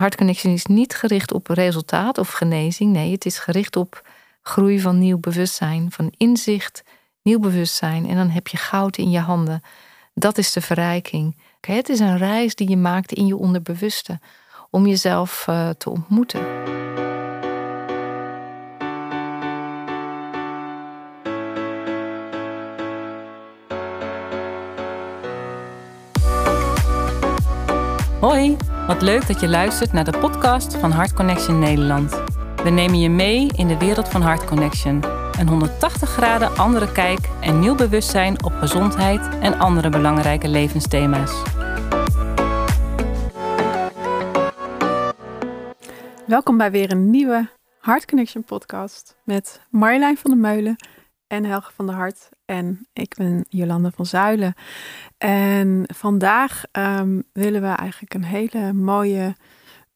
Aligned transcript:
Heart 0.00 0.16
Connection 0.16 0.52
is 0.52 0.66
niet 0.66 0.94
gericht 0.94 1.32
op 1.32 1.46
resultaat 1.46 2.18
of 2.18 2.30
genezing. 2.30 2.92
Nee, 2.92 3.12
het 3.12 3.26
is 3.26 3.38
gericht 3.38 3.76
op 3.76 4.08
groei 4.42 4.80
van 4.80 4.98
nieuw 4.98 5.18
bewustzijn, 5.18 5.90
van 5.90 6.12
inzicht, 6.16 6.82
nieuw 7.22 7.38
bewustzijn. 7.38 8.08
En 8.08 8.16
dan 8.16 8.28
heb 8.28 8.48
je 8.48 8.56
goud 8.56 8.96
in 8.96 9.10
je 9.10 9.18
handen. 9.18 9.62
Dat 10.14 10.38
is 10.38 10.52
de 10.52 10.60
verrijking. 10.60 11.36
Het 11.60 11.88
is 11.88 11.98
een 11.98 12.18
reis 12.18 12.54
die 12.54 12.68
je 12.68 12.76
maakt 12.76 13.12
in 13.12 13.26
je 13.26 13.36
onderbewuste 13.36 14.18
om 14.70 14.86
jezelf 14.86 15.46
uh, 15.48 15.68
te 15.68 15.90
ontmoeten. 15.90 16.40
Hoi, 28.20 28.56
wat 28.86 29.02
leuk 29.02 29.26
dat 29.26 29.40
je 29.40 29.48
luistert 29.48 29.92
naar 29.92 30.04
de 30.04 30.18
podcast 30.18 30.76
van 30.76 30.92
Heart 30.92 31.12
Connection 31.12 31.58
Nederland. 31.58 32.10
We 32.62 32.70
nemen 32.70 32.98
je 32.98 33.08
mee 33.08 33.48
in 33.56 33.68
de 33.68 33.78
wereld 33.78 34.08
van 34.08 34.22
Heart 34.22 34.44
Connection. 34.44 35.02
Een 35.38 35.48
180 35.48 36.08
graden 36.08 36.56
andere 36.56 36.92
kijk 36.92 37.28
en 37.40 37.58
nieuw 37.58 37.74
bewustzijn 37.74 38.44
op 38.44 38.52
gezondheid 38.52 39.38
en 39.38 39.58
andere 39.58 39.88
belangrijke 39.88 40.48
levensthema's. 40.48 41.42
Welkom 46.26 46.56
bij 46.56 46.70
weer 46.70 46.90
een 46.90 47.10
nieuwe 47.10 47.48
Heart 47.80 48.06
Connection 48.06 48.44
podcast 48.44 49.16
met 49.24 49.60
Marjolein 49.70 50.16
van 50.16 50.30
der 50.30 50.40
Meulen 50.40 50.76
en 51.26 51.44
Helge 51.44 51.72
van 51.72 51.86
der 51.86 51.94
Hart. 51.94 52.28
En 52.50 52.86
ik 52.92 53.14
ben 53.16 53.44
Jolande 53.48 53.90
van 53.90 54.06
Zuilen. 54.06 54.54
En 55.18 55.84
vandaag 55.94 56.62
ehm, 56.72 57.20
willen 57.32 57.60
we 57.60 57.66
eigenlijk 57.66 58.14
een 58.14 58.24
hele 58.24 58.72
mooie 58.72 59.36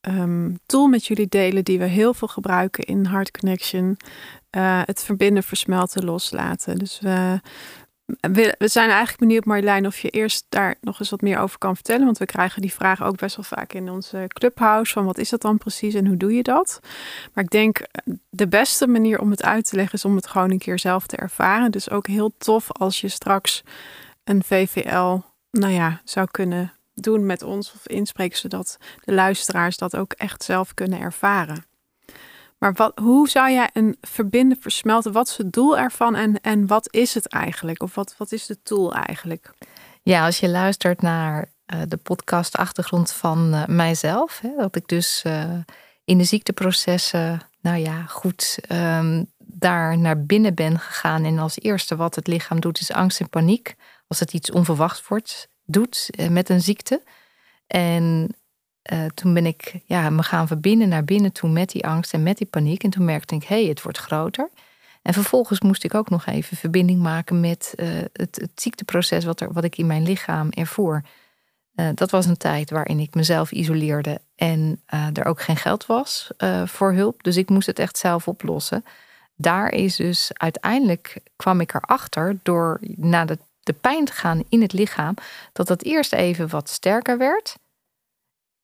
um, 0.00 0.58
tool 0.66 0.86
met 0.86 1.06
jullie 1.06 1.26
delen 1.28 1.64
die 1.64 1.78
we 1.78 1.84
heel 1.84 2.14
veel 2.14 2.28
gebruiken 2.28 2.84
in 2.84 3.06
Heart 3.06 3.38
Connection. 3.38 3.96
Uh, 4.56 4.80
het 4.84 5.04
verbinden, 5.04 5.42
versmelten, 5.42 6.04
loslaten. 6.04 6.78
Dus 6.78 7.00
we 7.00 7.40
we, 8.06 8.54
zijn 8.58 8.88
eigenlijk 8.88 9.18
benieuwd, 9.18 9.44
Marjolein, 9.44 9.86
of 9.86 9.98
je 9.98 10.10
eerst 10.10 10.46
daar 10.48 10.74
nog 10.80 11.00
eens 11.00 11.10
wat 11.10 11.20
meer 11.20 11.38
over 11.38 11.58
kan 11.58 11.74
vertellen. 11.74 12.04
Want 12.04 12.18
we 12.18 12.26
krijgen 12.26 12.62
die 12.62 12.72
vraag 12.72 13.02
ook 13.02 13.16
best 13.16 13.36
wel 13.36 13.44
vaak 13.44 13.72
in 13.72 13.90
onze 13.90 14.24
clubhouse: 14.28 14.92
van 14.92 15.04
wat 15.04 15.18
is 15.18 15.28
dat 15.28 15.40
dan 15.40 15.58
precies 15.58 15.94
en 15.94 16.06
hoe 16.06 16.16
doe 16.16 16.34
je 16.34 16.42
dat? 16.42 16.80
Maar 17.32 17.44
ik 17.44 17.50
denk 17.50 17.80
de 18.30 18.48
beste 18.48 18.86
manier 18.86 19.20
om 19.20 19.30
het 19.30 19.42
uit 19.42 19.68
te 19.68 19.76
leggen 19.76 19.94
is 19.94 20.04
om 20.04 20.16
het 20.16 20.26
gewoon 20.26 20.50
een 20.50 20.58
keer 20.58 20.78
zelf 20.78 21.06
te 21.06 21.16
ervaren. 21.16 21.70
Dus 21.70 21.90
ook 21.90 22.06
heel 22.06 22.34
tof 22.38 22.72
als 22.72 23.00
je 23.00 23.08
straks 23.08 23.62
een 24.24 24.44
VVL, 24.44 25.18
nou 25.50 25.72
ja, 25.72 26.00
zou 26.04 26.26
kunnen 26.30 26.72
doen 26.94 27.26
met 27.26 27.42
ons 27.42 27.72
of 27.72 27.86
inspreken, 27.86 28.38
zodat 28.38 28.78
de 29.04 29.12
luisteraars 29.12 29.76
dat 29.76 29.96
ook 29.96 30.12
echt 30.12 30.42
zelf 30.42 30.74
kunnen 30.74 31.00
ervaren. 31.00 31.64
Maar 32.58 32.72
wat, 32.72 32.98
hoe 32.98 33.28
zou 33.28 33.50
jij 33.50 33.70
een 33.72 33.96
verbinden 34.00 34.58
versmelten? 34.60 35.12
Wat 35.12 35.28
is 35.28 35.36
het 35.36 35.52
doel 35.52 35.78
ervan 35.78 36.14
en, 36.14 36.40
en 36.40 36.66
wat 36.66 36.88
is 36.92 37.14
het 37.14 37.28
eigenlijk? 37.28 37.82
Of 37.82 37.94
wat, 37.94 38.14
wat 38.18 38.32
is 38.32 38.46
de 38.46 38.62
tool 38.62 38.94
eigenlijk? 38.94 39.52
Ja, 40.02 40.24
als 40.24 40.40
je 40.40 40.48
luistert 40.48 41.02
naar 41.02 41.52
uh, 41.74 41.80
de 41.88 41.96
podcastachtergrond 41.96 43.12
van 43.12 43.54
uh, 43.54 43.66
mijzelf, 43.66 44.40
hè, 44.40 44.50
dat 44.56 44.76
ik 44.76 44.88
dus 44.88 45.22
uh, 45.26 45.44
in 46.04 46.18
de 46.18 46.24
ziekteprocessen, 46.24 47.40
nou 47.60 47.78
ja, 47.78 48.02
goed, 48.06 48.58
um, 48.72 49.26
daar 49.38 49.98
naar 49.98 50.24
binnen 50.24 50.54
ben 50.54 50.78
gegaan. 50.78 51.24
En 51.24 51.38
als 51.38 51.58
eerste 51.60 51.96
wat 51.96 52.14
het 52.14 52.26
lichaam 52.26 52.60
doet, 52.60 52.80
is 52.80 52.92
angst 52.92 53.20
en 53.20 53.28
paniek. 53.28 53.74
Als 54.06 54.20
het 54.20 54.32
iets 54.32 54.50
onverwachts 54.50 55.08
wordt, 55.08 55.48
doet 55.64 56.10
met 56.30 56.48
een 56.48 56.60
ziekte. 56.60 57.02
En 57.66 58.34
uh, 58.92 59.04
toen 59.14 59.34
ben 59.34 59.46
ik 59.46 59.74
ja, 59.84 60.10
me 60.10 60.22
gaan 60.22 60.46
verbinden 60.46 60.88
naar 60.88 61.04
binnen 61.04 61.32
toe 61.32 61.50
met 61.50 61.70
die 61.70 61.86
angst 61.86 62.12
en 62.12 62.22
met 62.22 62.38
die 62.38 62.46
paniek. 62.46 62.84
En 62.84 62.90
toen 62.90 63.04
merkte 63.04 63.34
ik, 63.34 63.44
hé, 63.44 63.60
hey, 63.60 63.68
het 63.68 63.82
wordt 63.82 63.98
groter. 63.98 64.50
En 65.02 65.12
vervolgens 65.12 65.60
moest 65.60 65.84
ik 65.84 65.94
ook 65.94 66.10
nog 66.10 66.26
even 66.26 66.56
verbinding 66.56 67.00
maken 67.00 67.40
met 67.40 67.74
uh, 67.76 67.86
het, 68.12 68.50
ziekteproces 68.54 69.24
wat, 69.24 69.40
er, 69.40 69.52
wat 69.52 69.64
ik 69.64 69.78
in 69.78 69.86
mijn 69.86 70.02
lichaam 70.02 70.50
ervoer. 70.50 71.02
Uh, 71.74 71.88
dat 71.94 72.10
was 72.10 72.26
een 72.26 72.36
tijd 72.36 72.70
waarin 72.70 72.98
ik 72.98 73.14
mezelf 73.14 73.52
isoleerde 73.52 74.20
en 74.36 74.80
er 75.12 75.24
ook 75.24 75.40
geen 75.42 75.56
geld 75.56 75.86
was 75.86 76.30
voor 76.64 76.92
hulp. 76.92 77.22
Dus 77.22 77.36
ik 77.36 77.48
moest 77.48 77.66
het 77.66 77.78
echt 77.78 77.98
zelf 77.98 78.28
oplossen. 78.28 78.84
Daar 79.36 79.72
is 79.72 79.96
dus 79.96 80.30
uiteindelijk 80.32 81.20
kwam 81.36 81.60
ik 81.60 81.74
erachter 81.74 82.38
door 82.42 82.80
naar 82.96 83.26
de, 83.26 83.38
de 83.62 83.72
pijn 83.72 84.04
te 84.04 84.12
gaan 84.12 84.44
in 84.48 84.62
het 84.62 84.72
lichaam, 84.72 85.14
dat 85.52 85.66
dat 85.66 85.82
eerst 85.82 86.12
even 86.12 86.48
wat 86.48 86.68
sterker 86.68 87.18
werd 87.18 87.56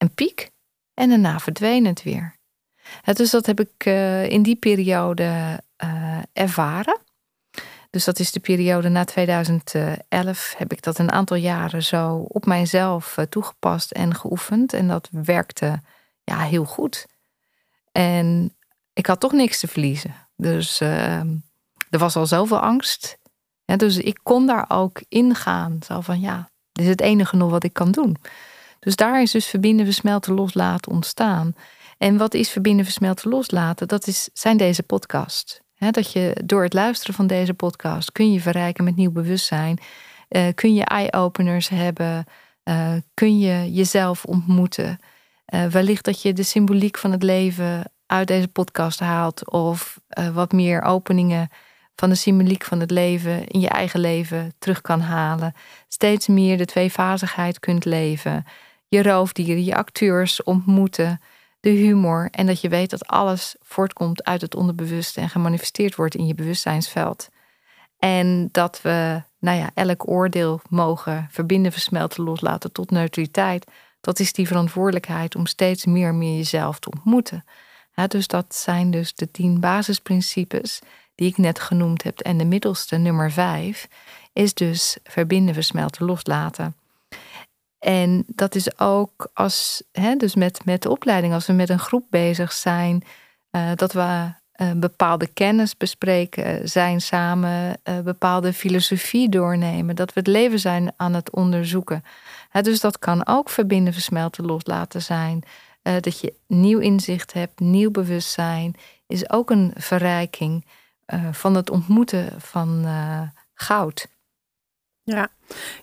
een 0.00 0.14
piek 0.14 0.50
en 0.94 1.08
daarna 1.08 1.38
verdween 1.38 1.86
het 1.86 2.02
weer. 2.02 2.36
dus 3.12 3.30
dat 3.30 3.46
heb 3.46 3.60
ik 3.60 3.72
eh, 3.76 4.28
in 4.28 4.42
die 4.42 4.56
periode 4.56 5.60
uh, 5.84 6.18
ervaren. 6.32 7.00
Dus 7.90 8.04
dat 8.04 8.18
is 8.18 8.32
de 8.32 8.40
periode 8.40 8.88
na 8.88 9.04
2011 9.04 10.54
heb 10.56 10.72
ik 10.72 10.82
dat 10.82 10.98
een 10.98 11.12
aantal 11.12 11.36
jaren 11.36 11.82
zo 11.82 12.14
op 12.16 12.46
mijzelf 12.46 13.16
uh, 13.16 13.24
toegepast 13.24 13.90
en 13.90 14.14
geoefend. 14.14 14.72
En 14.72 14.88
dat 14.88 15.08
werkte 15.10 15.80
ja, 16.24 16.38
heel 16.38 16.64
goed. 16.64 17.06
En 17.92 18.56
ik 18.92 19.06
had 19.06 19.20
toch 19.20 19.32
niks 19.32 19.60
te 19.60 19.68
verliezen. 19.68 20.14
Dus 20.36 20.80
ehm, 20.80 21.36
er 21.90 21.98
was 21.98 22.16
al 22.16 22.26
zoveel 22.26 22.60
angst. 22.60 23.18
Dus 23.64 23.98
ik 23.98 24.18
kon 24.22 24.46
daar 24.46 24.64
ook 24.68 25.02
ingaan. 25.08 25.78
Zo 25.86 26.00
van 26.00 26.20
ja, 26.20 26.50
dit 26.72 26.84
is 26.84 26.90
het 26.90 27.00
enige 27.00 27.36
nog 27.36 27.50
wat 27.50 27.64
ik 27.64 27.72
kan 27.72 27.90
doen. 27.90 28.16
Dus 28.80 28.96
daar 28.96 29.22
is 29.22 29.30
dus 29.30 29.46
verbinden, 29.46 29.84
versmelten, 29.84 30.34
loslaten 30.34 30.92
ontstaan. 30.92 31.54
En 31.98 32.16
wat 32.16 32.34
is 32.34 32.50
verbinden, 32.50 32.84
versmelten, 32.84 33.30
loslaten? 33.30 33.88
Dat 33.88 34.06
is, 34.06 34.28
zijn 34.32 34.56
deze 34.56 34.82
podcasts. 34.82 35.60
dat 35.78 36.12
je 36.12 36.36
door 36.44 36.62
het 36.62 36.72
luisteren 36.72 37.14
van 37.14 37.26
deze 37.26 37.54
podcast 37.54 38.12
kun 38.12 38.32
je 38.32 38.40
verrijken 38.40 38.84
met 38.84 38.96
nieuw 38.96 39.10
bewustzijn. 39.10 39.78
Uh, 40.28 40.46
kun 40.54 40.74
je 40.74 40.84
eye-openers 40.84 41.68
hebben. 41.68 42.24
Uh, 42.64 42.92
kun 43.14 43.38
je 43.38 43.72
jezelf 43.72 44.24
ontmoeten. 44.24 44.98
Uh, 45.54 45.66
wellicht 45.66 46.04
dat 46.04 46.22
je 46.22 46.32
de 46.32 46.42
symboliek 46.42 46.98
van 46.98 47.12
het 47.12 47.22
leven 47.22 47.92
uit 48.06 48.28
deze 48.28 48.48
podcast 48.48 49.00
haalt. 49.00 49.50
Of 49.50 50.00
wat 50.32 50.52
meer 50.52 50.82
openingen 50.82 51.48
van 51.96 52.08
de 52.08 52.14
symboliek 52.14 52.64
van 52.64 52.80
het 52.80 52.90
leven 52.90 53.46
in 53.46 53.60
je 53.60 53.68
eigen 53.68 54.00
leven 54.00 54.54
terug 54.58 54.80
kan 54.80 55.00
halen. 55.00 55.54
Steeds 55.88 56.26
meer 56.26 56.58
de 56.58 56.64
tweefazigheid 56.64 57.58
kunt 57.58 57.84
leven 57.84 58.44
je 58.90 59.02
roofdieren, 59.02 59.64
je 59.64 59.76
acteurs 59.76 60.42
ontmoeten, 60.42 61.20
de 61.60 61.70
humor 61.70 62.28
en 62.30 62.46
dat 62.46 62.60
je 62.60 62.68
weet 62.68 62.90
dat 62.90 63.06
alles 63.06 63.56
voortkomt 63.60 64.24
uit 64.24 64.40
het 64.40 64.54
onderbewuste 64.54 65.20
en 65.20 65.28
gemanifesteerd 65.28 65.94
wordt 65.94 66.14
in 66.14 66.26
je 66.26 66.34
bewustzijnsveld. 66.34 67.28
En 67.98 68.48
dat 68.52 68.82
we, 68.82 69.22
nou 69.38 69.58
ja, 69.58 69.70
elk 69.74 70.08
oordeel 70.08 70.60
mogen 70.68 71.28
verbinden, 71.30 71.72
versmelten, 71.72 72.24
loslaten 72.24 72.72
tot 72.72 72.90
neutraliteit. 72.90 73.66
Dat 74.00 74.18
is 74.18 74.32
die 74.32 74.46
verantwoordelijkheid 74.46 75.34
om 75.34 75.46
steeds 75.46 75.84
meer 75.84 76.08
en 76.08 76.18
meer 76.18 76.36
jezelf 76.36 76.78
te 76.78 76.90
ontmoeten. 76.90 77.44
dus 78.08 78.26
dat 78.26 78.54
zijn 78.54 78.90
dus 78.90 79.14
de 79.14 79.30
tien 79.30 79.60
basisprincipes 79.60 80.80
die 81.14 81.28
ik 81.28 81.36
net 81.36 81.60
genoemd 81.60 82.02
heb. 82.02 82.20
En 82.20 82.38
de 82.38 82.44
middelste, 82.44 82.96
nummer 82.96 83.32
vijf, 83.32 83.88
is 84.32 84.54
dus 84.54 84.96
verbinden, 85.04 85.54
versmelten, 85.54 86.06
loslaten. 86.06 86.74
En 87.80 88.24
dat 88.26 88.54
is 88.54 88.78
ook 88.78 89.30
als, 89.34 89.82
hè, 89.92 90.16
dus 90.16 90.34
met, 90.34 90.64
met 90.64 90.82
de 90.82 90.90
opleiding, 90.90 91.32
als 91.32 91.46
we 91.46 91.52
met 91.52 91.68
een 91.68 91.78
groep 91.78 92.06
bezig 92.10 92.52
zijn, 92.52 93.02
uh, 93.50 93.70
dat 93.74 93.92
we 93.92 94.32
uh, 94.56 94.70
bepaalde 94.76 95.26
kennis 95.26 95.76
bespreken, 95.76 96.68
zijn 96.68 97.00
samen 97.00 97.80
uh, 97.84 97.98
bepaalde 98.00 98.52
filosofie 98.52 99.28
doornemen, 99.28 99.96
dat 99.96 100.12
we 100.12 100.20
het 100.20 100.28
leven 100.28 100.58
zijn 100.58 100.92
aan 100.96 101.14
het 101.14 101.30
onderzoeken. 101.30 102.04
dus 102.62 102.80
dat 102.80 102.98
kan 102.98 103.26
ook 103.26 103.50
verbinden, 103.50 103.92
versmelten, 103.92 104.44
loslaten 104.44 105.02
zijn. 105.02 105.42
dat 105.82 106.20
je 106.20 106.34
nieuw 106.46 106.78
inzicht 106.78 107.32
hebt, 107.32 107.60
nieuw 107.60 107.90
bewustzijn, 107.90 108.76
is 109.06 109.30
ook 109.30 109.50
een 109.50 109.72
verrijking 109.76 110.66
van 111.30 111.54
het 111.54 111.70
ontmoeten 111.70 112.40
van 112.40 112.86
goud. 113.54 114.06
Ja. 115.02 115.28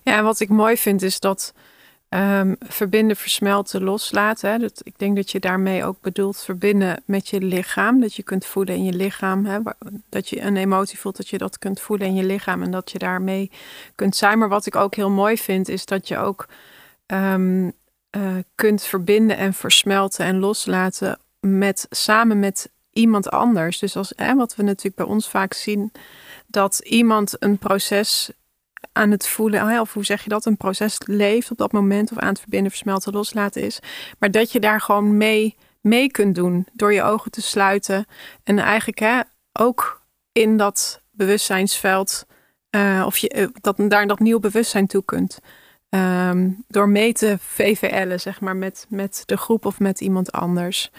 ja, 0.02 0.16
en 0.16 0.24
wat 0.24 0.40
ik 0.40 0.48
mooi 0.48 0.76
vind 0.76 1.02
is 1.02 1.20
dat 1.20 1.54
Um, 2.10 2.56
verbinden, 2.58 3.16
versmelten, 3.16 3.82
loslaten. 3.82 4.50
Hè. 4.50 4.58
Dat, 4.58 4.80
ik 4.84 4.98
denk 4.98 5.16
dat 5.16 5.30
je 5.30 5.40
daarmee 5.40 5.84
ook 5.84 6.00
bedoelt 6.00 6.42
verbinden 6.42 7.02
met 7.04 7.28
je 7.28 7.40
lichaam. 7.40 8.00
Dat 8.00 8.14
je 8.14 8.22
kunt 8.22 8.46
voelen 8.46 8.74
in 8.74 8.84
je 8.84 8.92
lichaam. 8.92 9.46
Hè. 9.46 9.58
Dat 10.08 10.28
je 10.28 10.40
een 10.40 10.56
emotie 10.56 10.98
voelt, 10.98 11.16
dat 11.16 11.28
je 11.28 11.38
dat 11.38 11.58
kunt 11.58 11.80
voelen 11.80 12.06
in 12.06 12.14
je 12.14 12.24
lichaam. 12.24 12.62
En 12.62 12.70
dat 12.70 12.90
je 12.90 12.98
daarmee 12.98 13.50
kunt 13.94 14.16
zijn. 14.16 14.38
Maar 14.38 14.48
wat 14.48 14.66
ik 14.66 14.76
ook 14.76 14.94
heel 14.94 15.10
mooi 15.10 15.38
vind, 15.38 15.68
is 15.68 15.86
dat 15.86 16.08
je 16.08 16.18
ook 16.18 16.46
um, 17.06 17.72
uh, 18.16 18.36
kunt 18.54 18.82
verbinden 18.82 19.36
en 19.36 19.54
versmelten 19.54 20.24
en 20.24 20.38
loslaten 20.38 21.18
met, 21.40 21.86
samen 21.90 22.38
met 22.38 22.70
iemand 22.92 23.30
anders. 23.30 23.78
Dus 23.78 23.96
als, 23.96 24.12
hè, 24.16 24.34
wat 24.34 24.56
we 24.56 24.62
natuurlijk 24.62 24.96
bij 24.96 25.06
ons 25.06 25.28
vaak 25.28 25.52
zien, 25.52 25.92
dat 26.46 26.78
iemand 26.78 27.36
een 27.38 27.58
proces 27.58 28.30
aan 28.92 29.10
het 29.10 29.28
voelen, 29.28 29.80
of 29.80 29.92
hoe 29.92 30.04
zeg 30.04 30.22
je 30.22 30.28
dat, 30.28 30.44
een 30.44 30.56
proces 30.56 30.98
leeft 31.04 31.50
op 31.50 31.58
dat 31.58 31.72
moment 31.72 32.12
of 32.12 32.18
aan 32.18 32.28
het 32.28 32.40
verbinden, 32.40 32.70
versmelten, 32.70 33.12
loslaten 33.12 33.62
is. 33.62 33.78
Maar 34.18 34.30
dat 34.30 34.52
je 34.52 34.60
daar 34.60 34.80
gewoon 34.80 35.16
mee, 35.16 35.56
mee 35.80 36.10
kunt 36.10 36.34
doen 36.34 36.66
door 36.72 36.92
je 36.92 37.02
ogen 37.02 37.30
te 37.30 37.42
sluiten. 37.42 38.06
En 38.44 38.58
eigenlijk 38.58 38.98
hè, 38.98 39.20
ook 39.52 40.02
in 40.32 40.56
dat 40.56 41.02
bewustzijnsveld, 41.10 42.26
uh, 42.70 43.02
of 43.06 43.16
je 43.16 43.34
uh, 43.36 43.48
dat, 43.60 43.76
daar 43.90 44.06
dat 44.06 44.18
nieuw 44.18 44.40
bewustzijn 44.40 44.86
toe 44.86 45.04
kunt. 45.04 45.38
Um, 45.90 46.64
door 46.68 46.88
mee 46.88 47.12
te 47.12 47.36
VVL'en, 47.40 48.20
zeg 48.20 48.40
maar, 48.40 48.56
met, 48.56 48.86
met 48.88 49.22
de 49.26 49.36
groep 49.36 49.64
of 49.64 49.78
met 49.78 50.00
iemand 50.00 50.32
anders. 50.32 50.90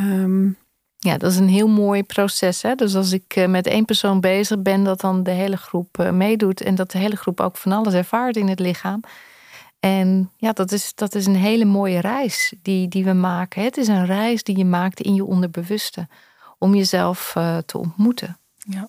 Um, 0.00 0.56
ja, 1.02 1.18
dat 1.18 1.32
is 1.32 1.38
een 1.38 1.48
heel 1.48 1.68
mooi 1.68 2.02
proces. 2.02 2.62
Hè? 2.62 2.74
Dus 2.74 2.94
als 2.94 3.12
ik 3.12 3.36
eh, 3.36 3.46
met 3.46 3.66
één 3.66 3.84
persoon 3.84 4.20
bezig 4.20 4.62
ben, 4.62 4.84
dat 4.84 5.00
dan 5.00 5.22
de 5.22 5.30
hele 5.30 5.56
groep 5.56 5.98
eh, 5.98 6.10
meedoet 6.10 6.60
en 6.60 6.74
dat 6.74 6.90
de 6.90 6.98
hele 6.98 7.16
groep 7.16 7.40
ook 7.40 7.56
van 7.56 7.72
alles 7.72 7.94
ervaart 7.94 8.36
in 8.36 8.48
het 8.48 8.58
lichaam. 8.58 9.00
En 9.78 10.30
ja, 10.36 10.52
dat 10.52 10.72
is, 10.72 10.94
dat 10.94 11.14
is 11.14 11.26
een 11.26 11.36
hele 11.36 11.64
mooie 11.64 12.00
reis 12.00 12.54
die, 12.62 12.88
die 12.88 13.04
we 13.04 13.12
maken. 13.12 13.62
Het 13.62 13.76
is 13.76 13.88
een 13.88 14.06
reis 14.06 14.42
die 14.42 14.58
je 14.58 14.64
maakt 14.64 15.00
in 15.00 15.14
je 15.14 15.24
onderbewuste 15.24 16.08
om 16.58 16.74
jezelf 16.74 17.34
uh, 17.36 17.58
te 17.66 17.78
ontmoeten. 17.78 18.38
Ja. 18.58 18.88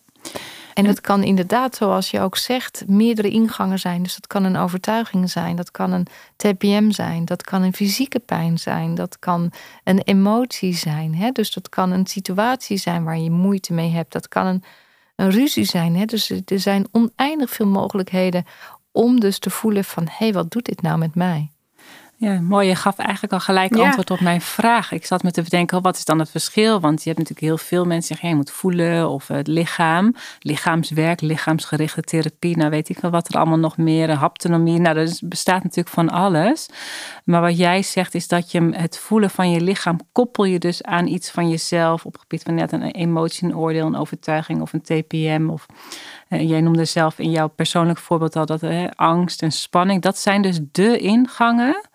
En 0.74 0.86
het 0.86 1.02
kan 1.02 1.24
inderdaad, 1.24 1.76
zoals 1.76 2.12
je 2.12 2.20
ook 2.20 2.38
zegt, 2.38 2.84
meerdere 2.88 3.30
ingangen 3.30 3.80
zijn. 3.80 4.04
Dus 4.04 4.14
dat 4.14 4.28
kan 4.28 4.44
een 4.44 4.58
overtuiging 4.58 5.30
zijn, 5.30 5.56
dat 5.56 5.72
kan 5.72 5.92
een 5.92 6.08
TPM 6.36 6.92
zijn, 6.92 7.26
dat 7.26 7.44
kan 7.44 7.62
een 7.62 7.74
fysieke 7.74 8.20
pijn 8.20 8.58
zijn, 8.60 8.96
dat 8.96 9.20
kan 9.20 9.52
een 9.84 10.00
emotie 10.00 10.76
zijn. 10.76 11.16
Hè? 11.16 11.32
Dus 11.32 11.54
dat 11.54 11.70
kan 11.70 11.92
een 11.92 12.08
situatie 12.08 12.78
zijn 12.78 13.04
waar 13.04 13.18
je 13.18 13.32
moeite 13.32 13.74
mee 13.74 13.90
hebt, 13.90 14.12
dat 14.12 14.28
kan 14.28 14.46
een, 14.46 14.64
een 15.16 15.32
ruzie 15.32 15.66
zijn. 15.66 15.96
Hè? 15.96 16.06
Dus 16.06 16.30
er 16.30 16.60
zijn 16.60 16.88
oneindig 16.92 17.50
veel 17.50 17.68
mogelijkheden 17.68 18.46
om 18.92 19.20
dus 19.20 19.40
te 19.40 19.50
voelen 19.50 19.84
van 19.84 20.08
hé, 20.12 20.32
wat 20.32 20.52
doet 20.52 20.66
dit 20.66 20.82
nou 20.82 20.98
met 20.98 21.16
mij? 21.16 21.50
Ja, 22.22 22.42
mooi. 22.42 22.68
Je 22.68 22.76
gaf 22.76 22.98
eigenlijk 22.98 23.34
al 23.34 23.40
gelijk 23.40 23.76
antwoord 23.76 24.12
op 24.12 24.20
mijn 24.20 24.42
vraag. 24.42 24.92
Ik 24.92 25.06
zat 25.06 25.24
me 25.24 25.32
te 25.32 25.42
bedenken, 25.42 25.78
oh, 25.78 25.84
wat 25.84 25.98
is 25.98 26.06
dan 26.06 26.20
het 26.20 26.30
verschil? 26.30 26.80
Want 26.80 27.04
je 27.04 27.10
hebt 27.10 27.20
natuurlijk 27.20 27.48
heel 27.48 27.68
veel 27.68 27.86
mensen 27.86 27.98
die 28.00 28.08
zeggen, 28.08 28.30
je 28.30 28.36
moet 28.36 28.52
voelen 28.52 29.10
of 29.10 29.28
het 29.28 29.48
lichaam, 29.48 30.16
lichaamswerk, 30.40 31.22
lichaamsgerichte 31.22 32.02
therapie, 32.02 32.58
nou 32.58 32.70
weet 32.70 32.90
ik 32.90 33.00
wel 33.00 33.12
wat 33.12 33.28
er 33.28 33.36
allemaal 33.40 33.58
nog 33.58 33.78
meer, 33.78 34.12
haptonomie, 34.12 34.80
nou 34.80 34.96
dat 34.96 35.22
bestaat 35.24 35.64
natuurlijk 35.64 35.96
van 35.96 36.10
alles. 36.10 36.70
Maar 37.24 37.42
wat 37.42 37.58
jij 37.58 37.82
zegt 37.84 38.16
is 38.16 38.28
dat 38.28 38.52
je 38.52 38.70
het 38.72 38.98
voelen 38.98 39.30
van 39.30 39.52
je 39.52 39.62
lichaam 39.62 40.00
koppel 40.12 40.44
je 40.44 40.60
dus 40.60 40.84
aan 40.84 41.08
iets 41.08 41.32
van 41.32 41.50
jezelf 41.50 42.06
op 42.06 42.12
het 42.12 42.22
gebied 42.22 42.44
van 42.44 42.56
net 42.56 42.72
een 42.72 42.84
emotie, 42.84 43.48
een 43.48 43.58
oordeel, 43.58 43.86
een 43.86 43.96
overtuiging 43.96 44.62
of 44.62 44.74
een 44.74 44.82
TPM 44.82 45.50
of 45.50 45.66
eh, 46.28 46.50
jij 46.50 46.62
noemde 46.62 46.86
zelf 46.86 47.20
in 47.20 47.32
jouw 47.32 47.48
persoonlijk 47.48 48.00
voorbeeld 48.00 48.36
al 48.36 48.46
dat 48.46 48.64
angst 48.96 49.42
en 49.42 49.52
spanning, 49.52 50.02
dat 50.02 50.18
zijn 50.18 50.42
dus 50.42 50.60
de 50.72 50.98
ingangen 50.98 51.90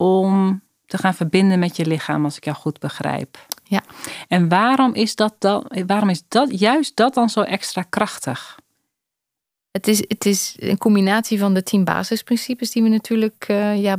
om 0.00 0.62
te 0.86 0.98
gaan 0.98 1.14
verbinden 1.14 1.58
met 1.58 1.76
je 1.76 1.86
lichaam, 1.86 2.24
als 2.24 2.36
ik 2.36 2.44
jou 2.44 2.56
goed 2.56 2.78
begrijp. 2.78 3.46
Ja. 3.64 3.82
En 4.28 4.48
waarom 4.48 4.94
is 4.94 5.14
dat 5.14 5.34
dan, 5.38 5.70
waarom 5.86 6.08
is 6.08 6.22
dat 6.28 6.60
juist 6.60 6.96
dat 6.96 7.14
dan 7.14 7.28
zo 7.28 7.40
extra 7.40 7.82
krachtig? 7.82 8.58
Het 9.70 9.88
is, 9.88 9.98
het 10.08 10.26
is 10.26 10.56
een 10.58 10.78
combinatie 10.78 11.38
van 11.38 11.54
de 11.54 11.62
tien 11.62 11.84
basisprincipes 11.84 12.70
die 12.70 12.82
we 12.82 12.88
natuurlijk 12.88 13.46
uh, 13.50 13.82
ja, 13.82 13.98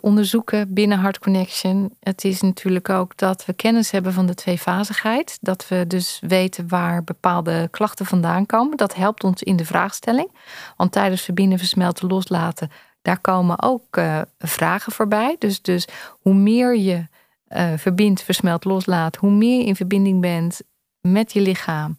onderzoeken 0.00 0.74
binnen 0.74 1.00
Heart 1.00 1.18
Connection. 1.18 1.94
Het 2.00 2.24
is 2.24 2.40
natuurlijk 2.40 2.88
ook 2.88 3.16
dat 3.16 3.44
we 3.44 3.52
kennis 3.52 3.90
hebben 3.90 4.12
van 4.12 4.26
de 4.26 4.34
tweefazigheid. 4.34 5.38
Dat 5.40 5.68
we 5.68 5.86
dus 5.86 6.18
weten 6.26 6.68
waar 6.68 7.04
bepaalde 7.04 7.68
klachten 7.70 8.06
vandaan 8.06 8.46
komen. 8.46 8.76
Dat 8.76 8.94
helpt 8.94 9.24
ons 9.24 9.42
in 9.42 9.56
de 9.56 9.64
vraagstelling. 9.64 10.30
Want 10.76 10.92
tijdens 10.92 11.22
verbinden, 11.22 11.58
versmelten, 11.58 12.08
loslaten 12.08 12.70
daar 13.02 13.20
komen 13.20 13.62
ook 13.62 13.96
uh, 13.96 14.20
vragen 14.38 14.92
voorbij. 14.92 15.36
Dus, 15.38 15.62
dus 15.62 15.88
hoe 16.20 16.34
meer 16.34 16.76
je 16.76 17.06
uh, 17.48 17.72
verbindt, 17.76 18.22
versmelt, 18.22 18.64
loslaat, 18.64 19.16
hoe 19.16 19.30
meer 19.30 19.58
je 19.58 19.66
in 19.66 19.76
verbinding 19.76 20.20
bent 20.20 20.60
met 21.00 21.32
je 21.32 21.40
lichaam. 21.40 21.96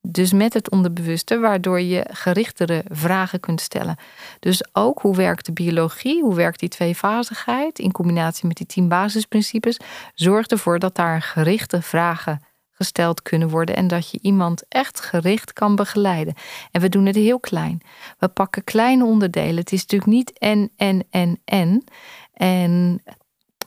Dus 0.00 0.32
met 0.32 0.54
het 0.54 0.70
onderbewuste, 0.70 1.38
waardoor 1.38 1.80
je 1.80 2.04
gerichtere 2.10 2.84
vragen 2.88 3.40
kunt 3.40 3.60
stellen. 3.60 3.96
Dus 4.40 4.64
ook 4.72 5.00
hoe 5.00 5.16
werkt 5.16 5.46
de 5.46 5.52
biologie, 5.52 6.22
hoe 6.22 6.34
werkt 6.34 6.60
die 6.60 6.68
tweefazigheid 6.68 7.78
in 7.78 7.92
combinatie 7.92 8.46
met 8.46 8.56
die 8.56 8.66
tien 8.66 8.88
basisprincipes, 8.88 9.80
zorgt 10.14 10.52
ervoor 10.52 10.78
dat 10.78 10.94
daar 10.94 11.22
gerichte 11.22 11.82
vragen 11.82 12.40
gesteld 12.76 13.22
kunnen 13.22 13.48
worden 13.48 13.76
en 13.76 13.86
dat 13.86 14.10
je 14.10 14.18
iemand 14.22 14.62
echt 14.68 15.00
gericht 15.00 15.52
kan 15.52 15.76
begeleiden. 15.76 16.34
En 16.70 16.80
we 16.80 16.88
doen 16.88 17.06
het 17.06 17.16
heel 17.16 17.40
klein. 17.40 17.80
We 18.18 18.28
pakken 18.28 18.64
kleine 18.64 19.04
onderdelen. 19.04 19.56
Het 19.56 19.72
is 19.72 19.80
natuurlijk 19.80 20.10
niet 20.10 20.38
en, 20.38 20.70
en, 20.76 21.04
en, 21.10 21.40
en. 21.44 21.84
En 22.32 23.02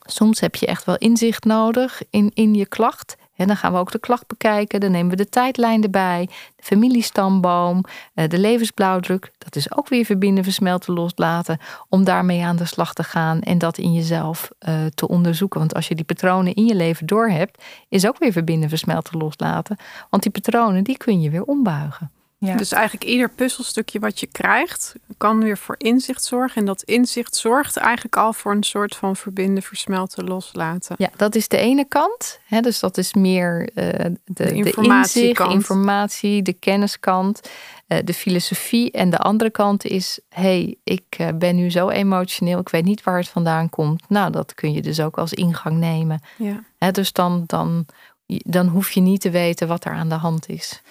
soms 0.05 0.39
heb 0.39 0.55
je 0.55 0.65
echt 0.65 0.85
wel 0.85 0.97
inzicht 0.97 1.43
nodig 1.43 2.01
in, 2.09 2.31
in 2.33 2.53
je 2.53 2.67
klacht. 2.67 3.17
En 3.39 3.47
dan 3.47 3.57
gaan 3.57 3.73
we 3.73 3.77
ook 3.77 3.91
de 3.91 3.99
klacht 3.99 4.27
bekijken. 4.27 4.79
Dan 4.79 4.91
nemen 4.91 5.09
we 5.09 5.15
de 5.15 5.29
tijdlijn 5.29 5.83
erbij, 5.83 6.29
de 6.55 6.63
familiestamboom, 6.63 7.83
eh, 8.13 8.29
de 8.29 8.39
levensblauwdruk. 8.39 9.31
Dat 9.37 9.55
is 9.55 9.77
ook 9.77 9.87
weer 9.87 10.05
verbinden, 10.05 10.43
versmelten, 10.43 10.93
loslaten. 10.93 11.57
Om 11.89 12.03
daarmee 12.03 12.43
aan 12.43 12.55
de 12.55 12.65
slag 12.65 12.93
te 12.93 13.03
gaan 13.03 13.41
en 13.41 13.57
dat 13.57 13.77
in 13.77 13.93
jezelf 13.93 14.49
uh, 14.69 14.85
te 14.85 15.07
onderzoeken. 15.07 15.59
Want 15.59 15.75
als 15.75 15.87
je 15.87 15.95
die 15.95 16.05
patronen 16.05 16.53
in 16.53 16.65
je 16.65 16.75
leven 16.75 17.05
doorhebt, 17.05 17.63
is 17.89 18.07
ook 18.07 18.17
weer 18.17 18.31
verbinden, 18.31 18.69
versmelten, 18.69 19.17
loslaten. 19.17 19.77
Want 20.09 20.23
die 20.23 20.31
patronen, 20.31 20.83
die 20.83 20.97
kun 20.97 21.21
je 21.21 21.29
weer 21.29 21.43
ombuigen. 21.43 22.11
Ja. 22.39 22.55
Dus 22.55 22.71
eigenlijk 22.71 23.03
ieder 23.03 23.29
puzzelstukje 23.29 23.99
wat 23.99 24.19
je 24.19 24.27
krijgt, 24.27 24.95
kan 25.17 25.43
weer 25.43 25.57
voor 25.57 25.75
inzicht 25.77 26.23
zorgen. 26.23 26.55
En 26.55 26.65
dat 26.65 26.81
inzicht 26.81 27.35
zorgt 27.35 27.77
eigenlijk 27.77 28.17
al 28.17 28.33
voor 28.33 28.51
een 28.51 28.63
soort 28.63 28.95
van 28.95 29.15
verbinden, 29.15 29.63
versmelten, 29.63 30.23
loslaten. 30.23 30.95
Ja, 30.97 31.09
dat 31.15 31.35
is 31.35 31.47
de 31.47 31.57
ene 31.57 31.85
kant. 31.85 32.39
Hè, 32.45 32.61
dus 32.61 32.79
dat 32.79 32.97
is 32.97 33.13
meer 33.13 33.69
uh, 33.75 33.83
de, 33.83 34.17
de, 34.25 34.53
informatie, 34.53 35.33
de 35.33 35.49
informatie, 35.49 36.41
de 36.41 36.53
kenniskant, 36.53 37.49
uh, 37.87 37.97
de 38.03 38.13
filosofie. 38.13 38.91
En 38.91 39.09
de 39.09 39.17
andere 39.17 39.49
kant 39.49 39.85
is, 39.85 40.19
hey, 40.29 40.75
ik 40.83 41.15
uh, 41.17 41.27
ben 41.35 41.55
nu 41.55 41.71
zo 41.71 41.89
emotioneel, 41.89 42.59
ik 42.59 42.69
weet 42.69 42.85
niet 42.85 43.03
waar 43.03 43.17
het 43.17 43.29
vandaan 43.29 43.69
komt. 43.69 44.09
Nou, 44.09 44.31
dat 44.31 44.53
kun 44.53 44.73
je 44.73 44.81
dus 44.81 44.99
ook 44.99 45.17
als 45.17 45.33
ingang 45.33 45.77
nemen. 45.77 46.21
Ja. 46.37 46.63
Hè, 46.77 46.91
dus 46.91 47.11
dan, 47.11 47.43
dan, 47.45 47.85
dan 48.25 48.67
hoef 48.67 48.91
je 48.91 49.01
niet 49.01 49.21
te 49.21 49.29
weten 49.29 49.67
wat 49.67 49.85
er 49.85 49.91
aan 49.91 50.09
de 50.09 50.15
hand 50.15 50.49
is. 50.49 50.81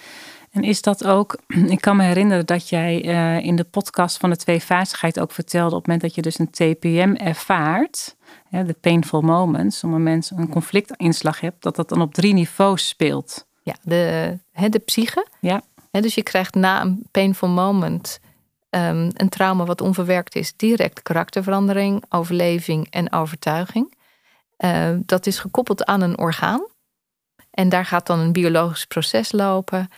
En 0.59 0.65
is 0.65 0.83
dat 0.83 1.05
ook, 1.05 1.39
ik 1.75 1.81
kan 1.81 1.97
me 1.97 2.03
herinneren 2.03 2.47
dat 2.47 2.69
jij 2.69 3.05
uh, 3.05 3.45
in 3.45 3.57
de 3.57 3.65
podcast 3.65 4.17
van 4.17 4.31
de 4.31 4.37
tweefazigheid 4.37 5.21
ook 5.21 5.33
vertelde, 5.33 5.75
op 5.75 5.77
het 5.77 5.87
moment 5.87 6.01
dat 6.01 6.15
je 6.15 6.23
dus 6.23 6.39
een 6.39 6.51
TPM 6.51 7.15
ervaart, 7.17 8.17
de 8.51 8.77
painful 8.81 9.21
moments, 9.21 9.77
op 9.77 9.91
het 9.91 9.99
moment 9.99 10.31
een 10.37 10.49
conflictinslag 10.49 11.41
hebt, 11.41 11.63
dat 11.63 11.77
dat 11.77 11.89
dan 11.89 12.01
op 12.01 12.15
drie 12.15 12.33
niveaus 12.33 12.89
speelt. 12.89 13.47
Ja, 13.63 13.75
de, 13.83 14.39
de 14.69 14.79
psyche. 14.79 15.27
Ja. 15.41 15.63
dus 15.91 16.15
je 16.15 16.23
krijgt 16.23 16.55
na 16.55 16.81
een 16.81 17.07
painful 17.11 17.49
moment 17.49 18.21
um, 18.71 19.11
een 19.15 19.29
trauma 19.29 19.65
wat 19.65 19.81
onverwerkt 19.81 20.37
is, 20.37 20.53
direct 20.57 21.03
karakterverandering, 21.03 22.05
overleving 22.09 22.87
en 22.91 23.13
overtuiging. 23.13 23.97
Uh, 24.59 24.91
dat 24.97 25.27
is 25.27 25.39
gekoppeld 25.39 25.85
aan 25.85 26.01
een 26.01 26.19
orgaan. 26.19 26.67
En 27.51 27.69
daar 27.69 27.85
gaat 27.85 28.07
dan 28.07 28.19
een 28.19 28.33
biologisch 28.33 28.85
proces 28.85 29.33
lopen. 29.33 29.89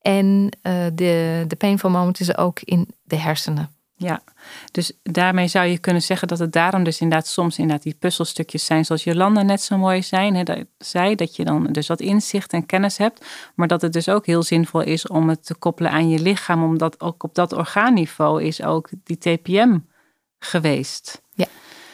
En 0.00 0.26
uh, 0.62 0.86
de, 0.94 1.44
de 1.48 1.56
painful 1.58 1.90
moment 1.90 2.20
is 2.20 2.36
ook 2.36 2.60
in 2.60 2.88
de 3.02 3.16
hersenen. 3.16 3.76
Ja, 4.00 4.22
dus 4.70 4.92
daarmee 5.02 5.48
zou 5.48 5.66
je 5.66 5.78
kunnen 5.78 6.02
zeggen 6.02 6.28
dat 6.28 6.38
het 6.38 6.52
daarom 6.52 6.84
dus 6.84 7.00
inderdaad 7.00 7.26
soms 7.26 7.58
inderdaad 7.58 7.82
die 7.82 7.94
puzzelstukjes 7.94 8.64
zijn 8.64 8.84
zoals 8.84 9.04
Jolanda 9.04 9.42
net 9.42 9.60
zo 9.60 9.76
mooi 9.76 10.02
zijn, 10.02 10.34
hè, 10.34 10.42
dat, 10.42 10.58
zei, 10.78 11.14
dat 11.14 11.36
je 11.36 11.44
dan 11.44 11.66
dus 11.72 11.86
wat 11.86 12.00
inzicht 12.00 12.52
en 12.52 12.66
kennis 12.66 12.96
hebt, 12.96 13.26
maar 13.54 13.68
dat 13.68 13.82
het 13.82 13.92
dus 13.92 14.08
ook 14.08 14.26
heel 14.26 14.42
zinvol 14.42 14.80
is 14.80 15.06
om 15.06 15.28
het 15.28 15.46
te 15.46 15.54
koppelen 15.54 15.90
aan 15.90 16.08
je 16.08 16.18
lichaam, 16.18 16.62
omdat 16.62 17.00
ook 17.00 17.22
op 17.22 17.34
dat 17.34 17.52
orgaanniveau 17.52 18.42
is 18.42 18.62
ook 18.62 18.88
die 19.04 19.18
TPM 19.18 19.78
geweest. 20.38 21.22
Ja. 21.34 21.46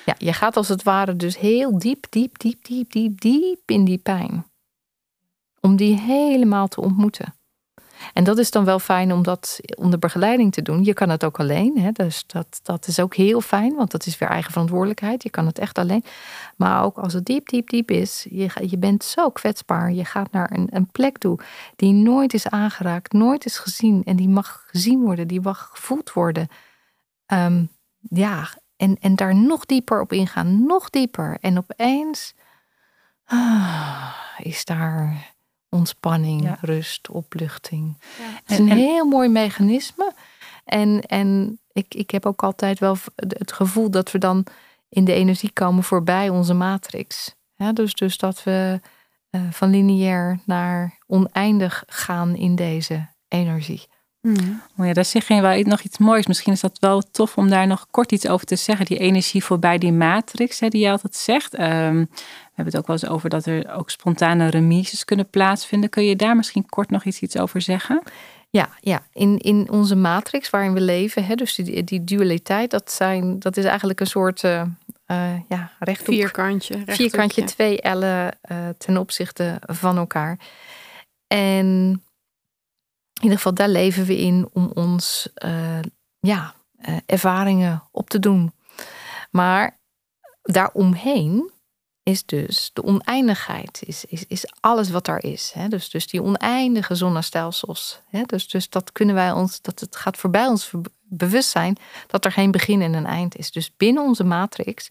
ja, 0.05 0.15
je 0.19 0.33
gaat 0.33 0.57
als 0.57 0.69
het 0.69 0.83
ware 0.83 1.17
dus 1.17 1.39
heel 1.39 1.79
diep, 1.79 2.07
diep, 2.11 2.39
diep, 2.39 2.65
diep, 2.65 2.93
diep, 2.93 3.21
diep 3.21 3.61
in 3.67 3.85
die 3.85 3.99
pijn. 3.99 4.47
Om 5.61 5.77
die 5.77 5.99
helemaal 6.01 6.69
te 6.69 6.81
ontmoeten. 6.81 7.35
En 8.13 8.25
dat 8.25 8.39
is 8.39 8.51
dan 8.51 8.65
wel 8.65 8.79
fijn 8.79 9.13
om 9.13 9.23
dat 9.23 9.61
onder 9.77 9.99
begeleiding 9.99 10.53
te 10.53 10.63
doen. 10.63 10.85
Je 10.85 10.95
kan 10.95 11.09
het 11.09 11.25
ook 11.25 11.41
alleen. 11.41 11.79
Hè? 11.79 11.91
Dus 11.93 12.25
dat, 12.27 12.61
dat 12.63 12.87
is 12.87 13.01
ook 13.01 13.15
heel 13.15 13.41
fijn, 13.41 13.75
want 13.75 13.91
dat 13.91 14.07
is 14.07 14.19
weer 14.19 14.29
eigen 14.29 14.53
verantwoordelijkheid. 14.53 15.23
Je 15.23 15.31
kan 15.31 15.47
het 15.47 15.59
echt 15.59 15.79
alleen. 15.79 16.05
Maar 16.57 16.83
ook 16.83 16.99
als 16.99 17.13
het 17.13 17.25
diep, 17.25 17.49
diep, 17.49 17.69
diep 17.69 17.91
is, 17.91 18.27
je, 18.31 18.51
je 18.67 18.79
bent 18.79 19.05
zo 19.05 19.31
kwetsbaar. 19.31 19.93
Je 19.93 20.05
gaat 20.05 20.33
naar 20.33 20.51
een, 20.53 20.69
een 20.71 20.87
plek 20.87 21.19
toe 21.19 21.39
die 21.77 21.93
nooit 21.93 22.35
is 22.35 22.49
aangeraakt, 22.49 23.13
nooit 23.13 23.45
is 23.45 23.59
gezien. 23.59 24.03
En 24.05 24.17
die 24.17 24.29
mag 24.29 24.65
gezien 24.67 25.01
worden, 25.01 25.29
die 25.29 25.41
mag 25.41 25.69
gevoeld 25.73 26.13
worden. 26.13 26.49
Um, 27.27 27.69
ja, 28.01 28.49
en, 28.77 28.97
en 29.01 29.15
daar 29.15 29.35
nog 29.35 29.67
dieper 29.67 30.01
op 30.01 30.13
ingaan, 30.13 30.67
nog 30.67 30.91
dieper. 30.91 31.39
En 31.41 31.59
opeens 31.59 32.35
ah, 33.25 34.15
is 34.39 34.65
daar 34.65 35.34
ontspanning, 35.75 36.57
rust, 36.61 37.09
opluchting. 37.11 37.99
Het 38.45 38.51
is 38.51 38.59
een 38.59 38.73
heel 38.73 39.05
mooi 39.05 39.29
mechanisme. 39.29 40.13
En, 40.65 41.01
en 41.01 41.59
ik, 41.73 41.95
ik 41.95 42.11
heb 42.11 42.27
ook 42.27 42.43
altijd 42.43 42.79
wel 42.79 42.97
het 43.17 43.53
gevoel 43.53 43.91
dat 43.91 44.11
we 44.11 44.19
dan 44.19 44.47
in 44.89 45.05
de 45.05 45.13
energie 45.13 45.51
komen 45.53 45.85
voorbij 45.85 46.29
onze 46.29 46.55
matrix. 46.55 47.35
Ja, 47.55 47.73
dus, 47.73 47.95
dus 47.95 48.19
dat 48.19 48.43
we 48.43 48.81
uh, 49.31 49.41
van 49.51 49.71
lineair 49.71 50.39
naar 50.47 50.99
oneindig 51.07 51.85
gaan 51.87 52.37
in 52.37 52.55
deze 52.55 53.09
energie. 53.29 53.87
Mm. 54.21 54.63
Oh 54.77 54.87
ja, 54.87 54.93
daar 54.93 55.05
zeg 55.05 55.29
je 55.29 55.41
wel 55.41 55.61
nog 55.61 55.81
iets 55.81 55.99
moois. 55.99 56.27
Misschien 56.27 56.53
is 56.53 56.61
dat 56.61 56.79
wel 56.79 57.01
tof 57.01 57.37
om 57.37 57.49
daar 57.51 57.67
nog 57.67 57.87
kort 57.91 58.13
iets 58.13 58.29
over 58.29 58.47
te 58.47 58.57
zeggen. 58.57 58.87
Die 58.87 58.99
energie 58.99 59.45
voorbij 59.45 59.79
die 59.79 59.93
matrix, 59.93 60.61
hè, 60.61 60.69
die 60.69 60.81
je 60.81 60.91
altijd 60.91 61.17
zegt. 61.17 61.59
Um, 61.59 62.11
we 62.55 62.63
hebben 62.63 62.75
het 62.75 62.77
ook 62.77 62.87
wel 62.87 62.97
eens 62.97 63.17
over 63.17 63.31
dat 63.31 63.47
er 63.47 63.75
ook 63.75 63.91
spontane 63.91 64.51
remises 64.51 65.05
kunnen 65.05 65.31
plaatsvinden. 65.31 65.91
Kun 65.91 66.05
je 66.05 66.17
daar 66.17 66.37
misschien 66.37 66.67
kort 66.67 66.91
nog 66.91 67.05
iets, 67.05 67.21
iets 67.21 67.39
over 67.39 67.61
zeggen? 67.61 68.03
Ja, 68.51 68.69
ja. 68.81 69.03
In, 69.13 69.39
in 69.39 69.71
onze 69.71 69.97
matrix 69.97 70.51
waarin 70.51 70.73
we 70.73 70.81
leven, 70.81 71.25
hè, 71.25 71.35
dus 71.35 71.55
die, 71.55 71.85
die 71.85 72.05
dualiteit, 72.05 72.71
dat, 72.71 72.93
zijn, 72.93 73.39
dat 73.39 73.57
is 73.57 73.65
eigenlijk 73.65 74.01
een 74.01 74.07
soort 74.07 74.43
uh, 74.43 74.63
uh, 75.07 75.41
ja, 75.49 75.71
rechthoek. 75.79 76.15
Vierkantje. 76.15 76.83
Vierkantje, 76.87 77.45
twee 77.45 77.81
ellen 77.81 78.39
uh, 78.51 78.69
ten 78.79 78.97
opzichte 78.97 79.61
van 79.61 79.97
elkaar. 79.97 80.39
En 81.27 81.67
in 83.15 83.23
ieder 83.23 83.37
geval, 83.37 83.55
daar 83.55 83.69
leven 83.69 84.05
we 84.05 84.17
in 84.17 84.49
om 84.53 84.71
ons 84.75 85.29
ja, 86.19 86.55
ervaringen 87.07 87.83
op 87.91 88.11
te 88.11 88.19
doen. 88.19 88.53
Maar 89.31 89.79
daaromheen 90.43 91.53
is 92.05 92.25
dus 92.25 92.71
de 92.73 92.83
oneindigheid, 92.83 93.83
is, 93.87 94.05
is, 94.05 94.27
is 94.27 94.47
alles 94.61 94.91
wat 94.91 95.09
er 95.09 95.25
is. 95.25 95.51
Hè? 95.55 95.69
Dus, 95.69 95.91
dus 95.91 96.07
die 96.07 96.23
oneindige 96.23 96.95
zonnestelsels. 96.95 98.01
Hè? 98.09 98.23
Dus, 98.23 98.49
dus 98.49 98.69
dat 98.69 98.93
kunnen 98.93 99.15
wij 99.15 99.33
ons, 99.33 99.61
dat 99.61 99.81
het 99.81 99.97
gaat 99.97 100.17
voorbij 100.17 100.47
ons 100.47 100.71
bewustzijn 101.03 101.77
dat 102.07 102.25
er 102.25 102.33
geen 102.33 102.51
begin 102.51 102.83
en 102.83 102.95
een 102.95 103.07
eind 103.07 103.37
is. 103.37 103.51
Dus 103.51 103.77
binnen 103.77 104.03
onze 104.03 104.25
matrix 104.25 104.91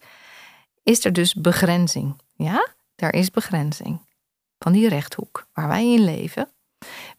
is 0.84 1.06
er 1.06 1.14
dus 1.14 1.34
begrenzing. 1.34 2.22
Ja, 2.36 2.68
daar 2.96 3.14
is 3.14 3.32
begrenzing 3.32 4.00
van 4.60 4.72
die 4.72 4.88
rechthoek 4.88 5.48
waar 5.54 5.68
wij 5.68 5.94
in 5.94 6.04
leven. 6.04 6.50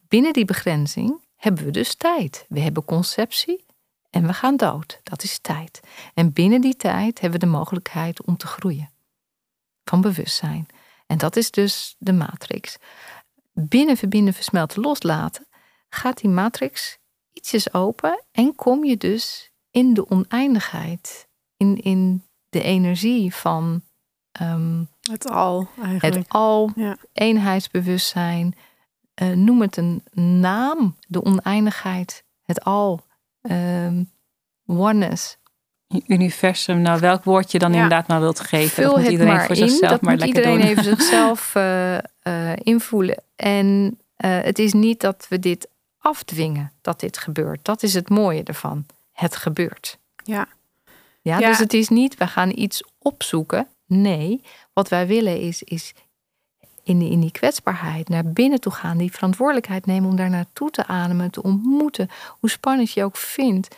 Binnen 0.08 0.32
die 0.32 0.44
begrenzing 0.44 1.20
hebben 1.36 1.64
we 1.64 1.70
dus 1.70 1.94
tijd. 1.94 2.44
We 2.48 2.60
hebben 2.60 2.84
conceptie 2.84 3.64
en 4.10 4.26
we 4.26 4.32
gaan 4.32 4.56
dood. 4.56 5.00
Dat 5.02 5.22
is 5.22 5.38
tijd. 5.38 5.80
En 6.14 6.32
binnen 6.32 6.60
die 6.60 6.76
tijd 6.76 7.20
hebben 7.20 7.40
we 7.40 7.46
de 7.46 7.52
mogelijkheid 7.52 8.22
om 8.22 8.36
te 8.36 8.46
groeien 8.46 8.92
van 9.84 10.00
bewustzijn. 10.00 10.66
En 11.06 11.18
dat 11.18 11.36
is 11.36 11.50
dus 11.50 11.94
de 11.98 12.12
matrix. 12.12 12.76
Binnen 13.52 13.96
verbinden, 13.96 14.34
versmelten, 14.34 14.82
loslaten 14.82 15.46
gaat 15.88 16.18
die 16.18 16.30
matrix 16.30 16.98
ietsjes 17.32 17.74
open 17.74 18.24
en 18.32 18.54
kom 18.54 18.84
je 18.84 18.96
dus 18.96 19.52
in 19.70 19.94
de 19.94 20.10
oneindigheid, 20.10 21.28
in, 21.56 21.82
in 21.82 22.24
de 22.48 22.62
energie 22.62 23.34
van 23.34 23.82
ehm, 24.32 24.84
het 25.00 25.30
al, 25.30 25.68
eigenlijk. 25.82 26.14
Het 26.14 26.28
al, 26.28 26.70
ja. 26.74 26.96
eenheidsbewustzijn. 27.12 28.54
Uh, 29.22 29.32
noem 29.32 29.60
het 29.60 29.76
een 29.76 30.02
naam, 30.40 30.96
de 31.08 31.24
oneindigheid, 31.24 32.24
het 32.42 32.64
al, 32.64 33.06
um, 33.40 34.10
oneness 34.66 35.38
universum, 36.06 36.80
nou 36.80 37.00
welk 37.00 37.24
woord 37.24 37.52
je 37.52 37.58
dan 37.58 37.74
inderdaad 37.74 38.06
maar 38.06 38.20
wilt 38.20 38.40
geven. 38.40 38.82
Vul 38.82 38.92
dat 38.92 39.02
moet 39.02 39.10
iedereen 39.10 39.40
voor 39.40 39.56
in, 39.56 39.68
zichzelf 39.68 39.90
dat 39.90 40.00
maar 40.00 40.14
moet 40.14 40.24
iedereen 40.24 40.58
doen. 40.58 40.66
even 40.66 40.84
zichzelf 40.96 41.54
uh, 41.54 41.98
uh, 42.22 42.52
invoelen. 42.56 43.22
En 43.36 43.98
uh, 44.24 44.38
het 44.42 44.58
is 44.58 44.72
niet 44.72 45.00
dat 45.00 45.26
we 45.28 45.38
dit 45.38 45.68
afdwingen 45.98 46.72
dat 46.80 47.00
dit 47.00 47.18
gebeurt. 47.18 47.64
Dat 47.64 47.82
is 47.82 47.94
het 47.94 48.08
mooie 48.08 48.42
ervan. 48.42 48.86
Het 49.12 49.36
gebeurt. 49.36 49.98
Ja. 50.24 50.48
Ja, 51.20 51.38
ja. 51.38 51.48
dus 51.48 51.58
het 51.58 51.72
is 51.72 51.88
niet, 51.88 52.16
we 52.16 52.26
gaan 52.26 52.52
iets 52.54 52.84
opzoeken. 52.98 53.66
Nee, 53.86 54.42
wat 54.72 54.88
wij 54.88 55.06
willen 55.06 55.40
is, 55.40 55.62
is 55.62 55.92
in, 56.82 56.98
die, 56.98 57.10
in 57.10 57.20
die 57.20 57.30
kwetsbaarheid 57.30 58.08
naar 58.08 58.24
binnen 58.24 58.60
toe 58.60 58.72
gaan. 58.72 58.98
Die 58.98 59.12
verantwoordelijkheid 59.12 59.86
nemen 59.86 60.10
om 60.10 60.16
daar 60.16 60.30
naartoe 60.30 60.70
te 60.70 60.86
ademen, 60.86 61.30
te 61.30 61.42
ontmoeten. 61.42 62.08
Hoe 62.40 62.50
spannend 62.50 62.92
je 62.92 63.04
ook 63.04 63.16
vindt. 63.16 63.76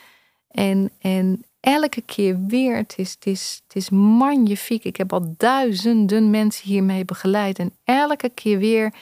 En, 0.51 0.91
en 0.99 1.45
elke 1.67 2.01
keer 2.01 2.47
weer, 2.47 2.77
het 2.77 2.95
is, 2.97 3.17
het, 3.21 3.77
is, 3.77 3.91
magnifiek. 3.91 4.85
Ik 4.85 4.97
heb 4.97 5.13
al 5.13 5.35
duizenden 5.37 6.31
mensen 6.31 6.69
hiermee 6.69 7.05
begeleid. 7.05 7.59
En 7.59 7.73
elke 7.85 8.29
keer 8.29 8.59
weer 8.59 8.95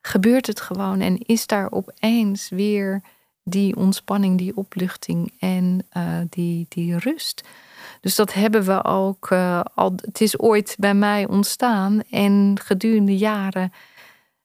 gebeurt 0.00 0.46
het 0.46 0.60
gewoon. 0.60 1.00
En 1.00 1.18
is 1.18 1.46
daar 1.46 1.70
opeens 1.70 2.48
weer 2.48 3.02
die 3.44 3.76
ontspanning, 3.76 4.38
die 4.38 4.56
opluchting 4.56 5.32
en 5.38 5.86
uh, 5.96 6.18
die, 6.28 6.66
die 6.68 6.98
rust. 6.98 7.48
Dus 8.00 8.14
dat 8.14 8.32
hebben 8.32 8.64
we 8.64 8.84
ook 8.84 9.30
uh, 9.30 9.60
al. 9.74 9.92
Het 9.96 10.20
is 10.20 10.38
ooit 10.38 10.76
bij 10.78 10.94
mij 10.94 11.28
ontstaan. 11.28 12.02
En 12.10 12.56
gedurende 12.62 13.16
jaren 13.16 13.72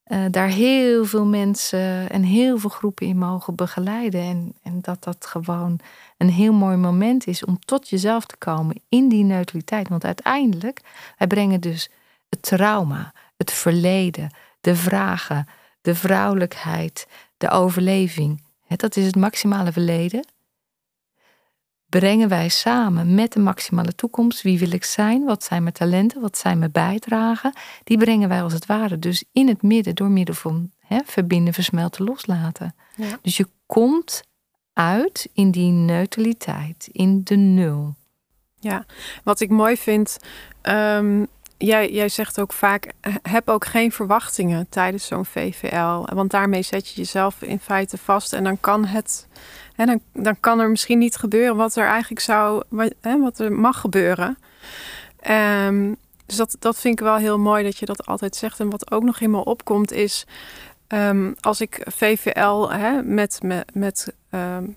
uh, 0.10 0.26
daar 0.32 0.48
heel 0.48 1.06
veel 1.06 1.26
mensen 1.26 2.10
en 2.10 2.24
heel 2.24 2.58
veel 2.58 2.70
groepen 2.70 3.08
in 3.08 3.18
mogen 3.18 3.56
begeleiden. 3.56 4.22
En, 4.22 4.54
en 4.64 4.82
dat 4.82 5.04
dat 5.04 5.26
gewoon 5.26 5.80
een 6.18 6.30
heel 6.30 6.54
mooi 6.54 6.78
moment 6.78 7.28
is 7.28 7.46
om 7.46 7.60
tot 7.60 7.90
jezelf 7.90 8.26
te 8.26 8.38
komen 8.38 8.82
in 8.90 9.10
die 9.10 9.24
neutraliteit. 9.24 9.90
Want 9.90 10.06
uiteindelijk, 10.06 10.82
wij 11.18 11.28
brengen 11.28 11.62
dus 11.62 11.90
het 12.30 12.42
trauma, 12.42 13.14
het 13.38 13.52
verleden, 13.52 14.32
de 14.62 14.76
vragen, 14.76 15.48
de 15.82 15.96
vrouwelijkheid, 15.96 17.08
de 17.38 17.50
overleving. 17.50 18.46
Dat 18.68 18.96
is 18.96 19.06
het 19.06 19.16
maximale 19.16 19.72
verleden. 19.72 20.26
Brengen 22.00 22.30
wij 22.30 22.50
samen 22.50 23.16
met 23.16 23.34
de 23.34 23.39
maximale 23.39 23.96
toekomst. 23.96 24.42
Wie 24.42 24.60
wil 24.60 24.72
ik 24.72 24.84
zijn? 24.84 25.24
Wat 25.24 25.44
zijn 25.44 25.62
mijn 25.62 25.74
talenten? 25.74 26.22
Wat 26.22 26.38
zijn 26.38 26.60
mijn 26.60 26.72
bijdragen? 26.72 27.54
Die 27.84 27.98
brengen 27.98 28.30
wij 28.30 28.42
als 28.42 28.54
het 28.54 28.66
ware 28.66 29.00
dus 29.00 29.24
in 29.32 29.48
het 29.48 29.62
midden 29.62 29.96
door 29.96 30.10
middel 30.10 30.36
van 30.36 30.72
hè, 30.80 31.00
verbinden, 31.06 31.54
versmelten, 31.54 32.06
loslaten. 32.06 32.75
Ja. 32.96 33.20
Dus 33.22 33.38
je 33.38 33.48
komt 33.66 34.24
uit 34.74 35.30
in 35.34 35.51
die 35.51 35.72
neutraliteit, 35.72 36.89
in 36.92 37.22
de 37.24 37.36
nul. 37.36 37.96
Ja, 38.60 38.86
wat 39.24 39.39
ik 39.39 39.50
mooi 39.50 39.77
vind, 39.77 40.18
um, 40.62 41.27
jij, 41.58 41.92
jij 41.92 42.10
zegt 42.10 42.40
ook 42.40 42.54
vaak, 42.54 42.92
heb 43.22 43.50
ook 43.50 43.66
geen 43.66 43.92
verwachtingen 43.92 44.70
tijdens 44.70 45.06
zo'n 45.08 45.26
VVL. 45.26 46.06
Want 46.16 46.32
daarmee 46.32 46.62
zet 46.62 46.90
je 46.90 46.96
jezelf 46.96 47.42
in 47.42 47.60
feite 47.60 47.98
vast 47.98 48.34
en 48.34 48.44
dan 48.44 48.60
kan 48.60 48.86
het, 48.86 49.28
hè, 49.76 49.86
dan, 49.86 50.00
dan 50.14 50.40
kan 50.40 50.60
er 50.60 50.70
misschien 50.70 50.98
niet 50.98 51.16
gebeuren 51.16 51.56
wat 51.56 51.76
er 51.76 51.88
eigenlijk 51.88 52.22
zou, 52.22 52.64
wat, 52.70 52.94
hè, 53.02 53.20
wat 53.20 53.40
er 53.40 53.52
mag 53.52 53.80
gebeuren. 53.80 54.38
Um, 55.30 55.98
dus 56.26 56.36
dat, 56.36 56.56
dat 56.60 56.80
vind 56.80 57.00
ik 57.00 57.06
wel 57.06 57.16
heel 57.16 57.40
mooi 57.40 57.64
dat 57.64 57.78
je 57.78 57.86
dat 57.86 58.06
altijd 58.06 58.36
zegt. 58.36 58.60
En 58.60 58.70
wat 58.70 58.92
ook 58.92 59.04
nog 59.04 59.20
helemaal 59.20 59.42
opkomt 59.42 59.92
is, 59.92 60.26
um, 60.88 61.36
als 61.40 61.62
ik 61.62 61.82
VVL 61.86 62.70
hè, 62.70 63.04
met, 63.04 63.40
met, 63.74 64.14
um, 64.32 64.76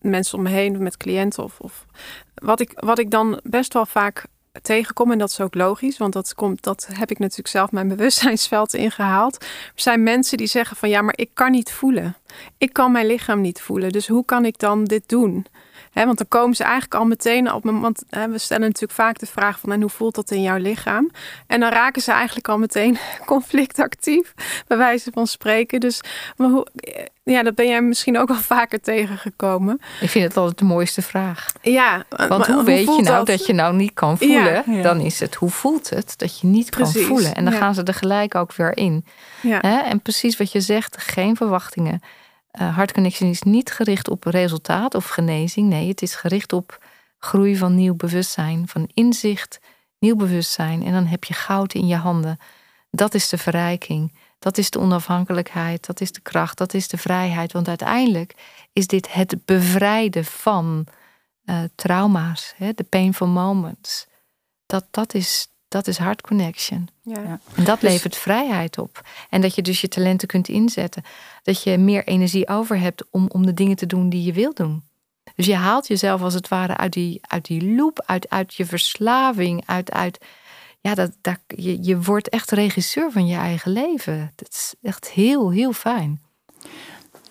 mensen 0.00 0.38
om 0.38 0.44
me 0.44 0.50
heen, 0.50 0.82
met 0.82 0.96
cliënten 0.96 1.44
of, 1.44 1.60
of 1.60 1.86
wat, 2.34 2.60
ik, 2.60 2.72
wat 2.74 2.98
ik 2.98 3.10
dan 3.10 3.40
best 3.42 3.72
wel 3.72 3.86
vaak 3.86 4.26
tegenkom, 4.62 5.12
en 5.12 5.18
dat 5.18 5.30
is 5.30 5.40
ook 5.40 5.54
logisch, 5.54 5.98
want 5.98 6.12
dat, 6.12 6.34
komt, 6.34 6.62
dat 6.62 6.88
heb 6.92 7.10
ik 7.10 7.18
natuurlijk 7.18 7.48
zelf 7.48 7.70
mijn 7.70 7.88
bewustzijnsveld 7.96 8.74
ingehaald. 8.74 9.42
Er 9.42 9.48
zijn 9.74 10.02
mensen 10.02 10.36
die 10.36 10.46
zeggen 10.46 10.76
van 10.76 10.88
ja, 10.88 11.02
maar 11.02 11.16
ik 11.16 11.30
kan 11.34 11.50
niet 11.50 11.72
voelen. 11.72 12.16
Ik 12.58 12.72
kan 12.72 12.92
mijn 12.92 13.06
lichaam 13.06 13.40
niet 13.40 13.60
voelen. 13.60 13.92
Dus 13.92 14.08
hoe 14.08 14.24
kan 14.24 14.44
ik 14.44 14.58
dan 14.58 14.84
dit 14.84 15.08
doen? 15.08 15.46
Want 15.92 16.18
dan 16.18 16.28
komen 16.28 16.56
ze 16.56 16.62
eigenlijk 16.62 16.94
al 16.94 17.04
meteen 17.04 17.52
op. 17.52 17.64
Want 17.64 18.02
we 18.08 18.38
stellen 18.38 18.66
natuurlijk 18.66 18.92
vaak 18.92 19.18
de 19.18 19.26
vraag 19.26 19.58
van 19.58 19.72
en 19.72 19.80
hoe 19.80 19.90
voelt 19.90 20.14
dat 20.14 20.30
in 20.30 20.42
jouw 20.42 20.56
lichaam? 20.56 21.10
En 21.46 21.60
dan 21.60 21.70
raken 21.70 22.02
ze 22.02 22.12
eigenlijk 22.12 22.48
al 22.48 22.58
meteen 22.58 22.98
conflictactief, 23.26 24.34
bij 24.66 24.76
wijze 24.76 25.10
van 25.12 25.26
spreken. 25.26 25.80
Dus 25.80 26.00
maar 26.36 26.48
hoe, 26.48 26.66
ja, 27.24 27.42
dat 27.42 27.54
ben 27.54 27.68
jij 27.68 27.82
misschien 27.82 28.18
ook 28.18 28.28
al 28.28 28.34
vaker 28.34 28.80
tegengekomen. 28.80 29.80
Ik 30.00 30.10
vind 30.10 30.24
het 30.24 30.36
altijd 30.36 30.58
de 30.58 30.64
mooiste 30.64 31.02
vraag. 31.02 31.52
Ja, 31.60 32.04
want 32.28 32.46
hoe, 32.46 32.64
weet 32.64 32.96
je 32.96 33.02
nou 33.02 33.24
dat? 33.24 33.46
je 33.46 33.52
nou 33.52 33.74
niet 33.74 33.94
kan 33.94 34.18
voelen? 34.18 34.82
Dan 34.82 35.00
is 35.00 35.20
het 35.20 35.34
hoe 35.34 35.50
voelt 35.50 35.90
het 35.90 36.14
dat 36.16 36.40
je 36.40 36.46
niet 36.46 36.70
kan 36.70 36.92
voelen? 36.92 37.34
En 37.34 37.44
dan 37.44 37.52
gaan 37.52 37.74
ze 37.74 37.82
er 37.82 37.94
gelijk 37.94 38.34
ook 38.34 38.52
weer 38.54 38.76
in. 38.76 39.04
En 39.60 40.00
precies 40.00 40.36
wat 40.36 40.52
je 40.52 40.60
zegt, 40.60 40.96
geen 40.98 41.36
verwachtingen. 41.36 42.02
Uh, 42.60 42.76
Heart 42.76 42.92
Connection 42.92 43.30
is 43.30 43.42
niet 43.42 43.72
gericht 43.72 44.08
op 44.08 44.24
resultaat 44.24 44.94
of 44.94 45.08
genezing. 45.08 45.68
Nee, 45.68 45.88
het 45.88 46.02
is 46.02 46.14
gericht 46.14 46.52
op 46.52 46.84
groei 47.18 47.56
van 47.56 47.74
nieuw 47.74 47.94
bewustzijn, 47.94 48.68
van 48.68 48.90
inzicht, 48.94 49.58
nieuw 49.98 50.16
bewustzijn. 50.16 50.82
En 50.82 50.92
dan 50.92 51.06
heb 51.06 51.24
je 51.24 51.34
goud 51.34 51.74
in 51.74 51.86
je 51.86 51.96
handen. 51.96 52.38
Dat 52.90 53.14
is 53.14 53.28
de 53.28 53.38
verrijking. 53.38 54.18
Dat 54.38 54.58
is 54.58 54.70
de 54.70 54.78
onafhankelijkheid. 54.78 55.86
Dat 55.86 56.00
is 56.00 56.12
de 56.12 56.20
kracht. 56.20 56.58
Dat 56.58 56.74
is 56.74 56.88
de 56.88 56.98
vrijheid. 56.98 57.52
Want 57.52 57.68
uiteindelijk 57.68 58.34
is 58.72 58.86
dit 58.86 59.12
het 59.12 59.44
bevrijden 59.44 60.24
van 60.24 60.86
uh, 61.44 61.62
trauma's, 61.74 62.54
de 62.58 62.86
painful 62.88 63.26
moments. 63.26 64.06
Dat, 64.66 64.86
dat 64.90 65.14
is 65.14 65.51
dat 65.72 65.86
is 65.86 65.98
hard 65.98 66.20
connection. 66.20 66.88
Ja. 67.02 67.40
En 67.54 67.64
dat 67.64 67.80
dus- 67.80 67.90
levert 67.90 68.16
vrijheid 68.16 68.78
op. 68.78 69.02
En 69.30 69.40
dat 69.40 69.54
je 69.54 69.62
dus 69.62 69.80
je 69.80 69.88
talenten 69.88 70.28
kunt 70.28 70.48
inzetten. 70.48 71.02
Dat 71.42 71.62
je 71.62 71.78
meer 71.78 72.04
energie 72.04 72.48
over 72.48 72.78
hebt 72.78 73.04
om, 73.10 73.28
om 73.28 73.46
de 73.46 73.54
dingen 73.54 73.76
te 73.76 73.86
doen 73.86 74.08
die 74.08 74.24
je 74.24 74.32
wil 74.32 74.54
doen. 74.54 74.82
Dus 75.34 75.46
je 75.46 75.54
haalt 75.54 75.86
jezelf 75.86 76.22
als 76.22 76.34
het 76.34 76.48
ware 76.48 76.76
uit 76.76 76.92
die, 76.92 77.18
uit 77.22 77.44
die 77.44 77.74
loop, 77.74 78.02
uit, 78.06 78.30
uit 78.30 78.54
je 78.54 78.66
verslaving, 78.66 79.62
uit, 79.66 79.92
uit 79.92 80.24
ja, 80.80 80.94
dat, 80.94 81.12
dat, 81.20 81.38
je, 81.46 81.82
je 81.82 82.00
wordt 82.00 82.28
echt 82.28 82.50
regisseur 82.50 83.12
van 83.12 83.26
je 83.26 83.36
eigen 83.36 83.72
leven. 83.72 84.32
Dat 84.34 84.48
is 84.48 84.74
echt 84.82 85.10
heel, 85.10 85.50
heel 85.50 85.72
fijn. 85.72 86.20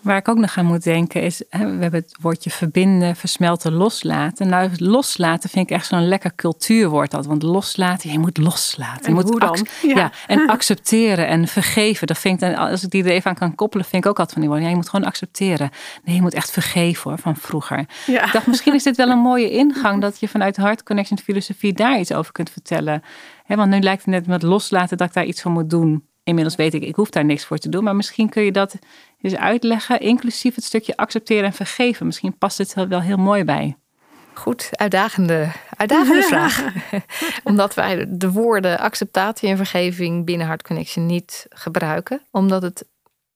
Waar 0.01 0.17
ik 0.17 0.27
ook 0.27 0.38
nog 0.38 0.58
aan 0.58 0.65
moet 0.65 0.84
denken 0.84 1.22
is, 1.22 1.43
we 1.50 1.58
hebben 1.58 1.93
het 1.93 2.15
woordje 2.22 2.50
verbinden, 2.50 3.15
versmelten, 3.15 3.74
loslaten. 3.74 4.48
Nou, 4.48 4.70
loslaten 4.75 5.50
vind 5.50 5.70
ik 5.70 5.75
echt 5.75 5.86
zo'n 5.86 6.08
lekker 6.08 6.36
cultuurwoord. 6.36 7.12
Dat, 7.12 7.25
want 7.25 7.43
loslaten, 7.43 8.12
je 8.12 8.20
moet 8.20 8.38
loslaten. 8.38 9.05
Je 9.08 9.13
moet 9.13 9.29
hoe 9.29 9.39
dan? 9.39 9.67
Ja. 9.81 10.12
en 10.27 10.48
accepteren 10.55 11.27
en 11.27 11.48
vergeven. 11.48 12.08
Dat 12.08 12.17
vind 12.17 12.41
ik, 12.41 12.58
als 12.58 12.84
ik 12.84 12.89
die 12.89 13.03
er 13.03 13.10
even 13.10 13.29
aan 13.29 13.38
kan 13.38 13.55
koppelen, 13.55 13.86
vind 13.86 14.03
ik 14.03 14.10
ook 14.10 14.20
altijd 14.20 14.31
van 14.31 14.41
die 14.41 14.50
woorden. 14.50 14.67
Ja, 14.67 14.74
je 14.74 14.79
moet 14.81 14.89
gewoon 14.89 15.05
accepteren. 15.05 15.70
Nee, 16.03 16.15
je 16.15 16.22
moet 16.22 16.34
echt 16.34 16.51
vergeven 16.51 17.10
hoor, 17.10 17.20
van 17.20 17.36
vroeger. 17.36 17.86
Ja. 18.05 18.25
Ik 18.25 18.31
dacht, 18.31 18.48
misschien 18.48 18.74
is 18.74 18.84
dit 18.84 18.98
wel 18.98 19.10
een 19.10 19.17
mooie 19.17 19.50
ingang 19.50 20.01
dat 20.01 20.20
je 20.20 20.27
vanuit 20.27 20.58
Heart 20.58 20.84
Connection 20.84 21.20
filosofie 21.20 21.74
daar 21.74 22.00
iets 22.00 22.13
over 22.13 22.31
kunt 22.31 22.50
vertellen. 22.50 23.03
want 23.48 23.70
nu 23.70 23.79
lijkt 23.79 24.05
het 24.05 24.13
net 24.13 24.27
met 24.27 24.43
loslaten 24.43 24.98
dat 24.98 25.08
ik 25.08 25.13
daar 25.13 25.25
iets 25.25 25.41
van 25.41 25.51
moet 25.51 25.70
doen 25.70 26.10
inmiddels 26.24 26.55
weet 26.55 26.74
ik, 26.74 26.84
ik 26.84 26.96
hoef 26.96 27.10
daar 27.10 27.25
niks 27.25 27.46
voor 27.46 27.58
te 27.58 27.70
doen. 27.70 27.84
Maar 27.84 27.96
misschien 27.96 28.29
kun 28.29 28.43
je 28.43 28.51
dat 28.51 28.77
eens 29.21 29.35
uitleggen, 29.35 29.99
inclusief 29.99 30.55
het 30.55 30.63
stukje 30.63 30.97
accepteren 30.97 31.43
en 31.43 31.53
vergeven. 31.53 32.05
Misschien 32.05 32.37
past 32.37 32.57
het 32.57 32.73
wel 32.73 33.01
heel 33.01 33.17
mooi 33.17 33.43
bij. 33.43 33.75
Goed, 34.33 34.69
uitdagende, 34.71 35.51
uitdagende 35.77 36.23
vraag. 36.33 36.63
Omdat 37.43 37.73
wij 37.73 38.05
de 38.09 38.31
woorden 38.31 38.79
acceptatie 38.79 39.49
en 39.49 39.57
vergeving 39.57 40.25
binnen 40.25 40.47
Heart 40.47 40.63
Connection 40.63 41.05
niet 41.05 41.45
gebruiken. 41.49 42.21
Omdat 42.31 42.61
het, 42.61 42.85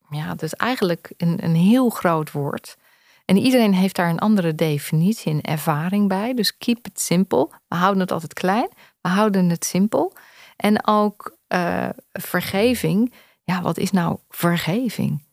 ja, 0.10 0.36
is 0.40 0.54
eigenlijk 0.54 1.12
een, 1.18 1.44
een 1.44 1.56
heel 1.56 1.90
groot 1.90 2.32
woord. 2.32 2.78
En 3.26 3.38
iedereen 3.38 3.74
heeft 3.74 3.96
daar 3.96 4.10
een 4.10 4.20
andere 4.20 4.56
definitie 4.56 5.32
en 5.32 5.42
ervaring 5.42 6.08
bij. 6.08 6.34
Dus 6.34 6.58
keep 6.58 6.86
it 6.86 7.00
simple. 7.00 7.50
We 7.68 7.76
houden 7.76 8.02
het 8.02 8.12
altijd 8.12 8.34
klein. 8.34 8.70
We 9.02 9.10
houden 9.10 9.50
het 9.50 9.66
simpel. 9.66 10.14
En 10.56 10.88
ook 10.88 11.38
uh, 11.48 11.90
vergeving. 12.12 13.14
Ja, 13.44 13.62
wat 13.62 13.78
is 13.78 13.92
nou 13.92 14.18
vergeving? 14.30 15.25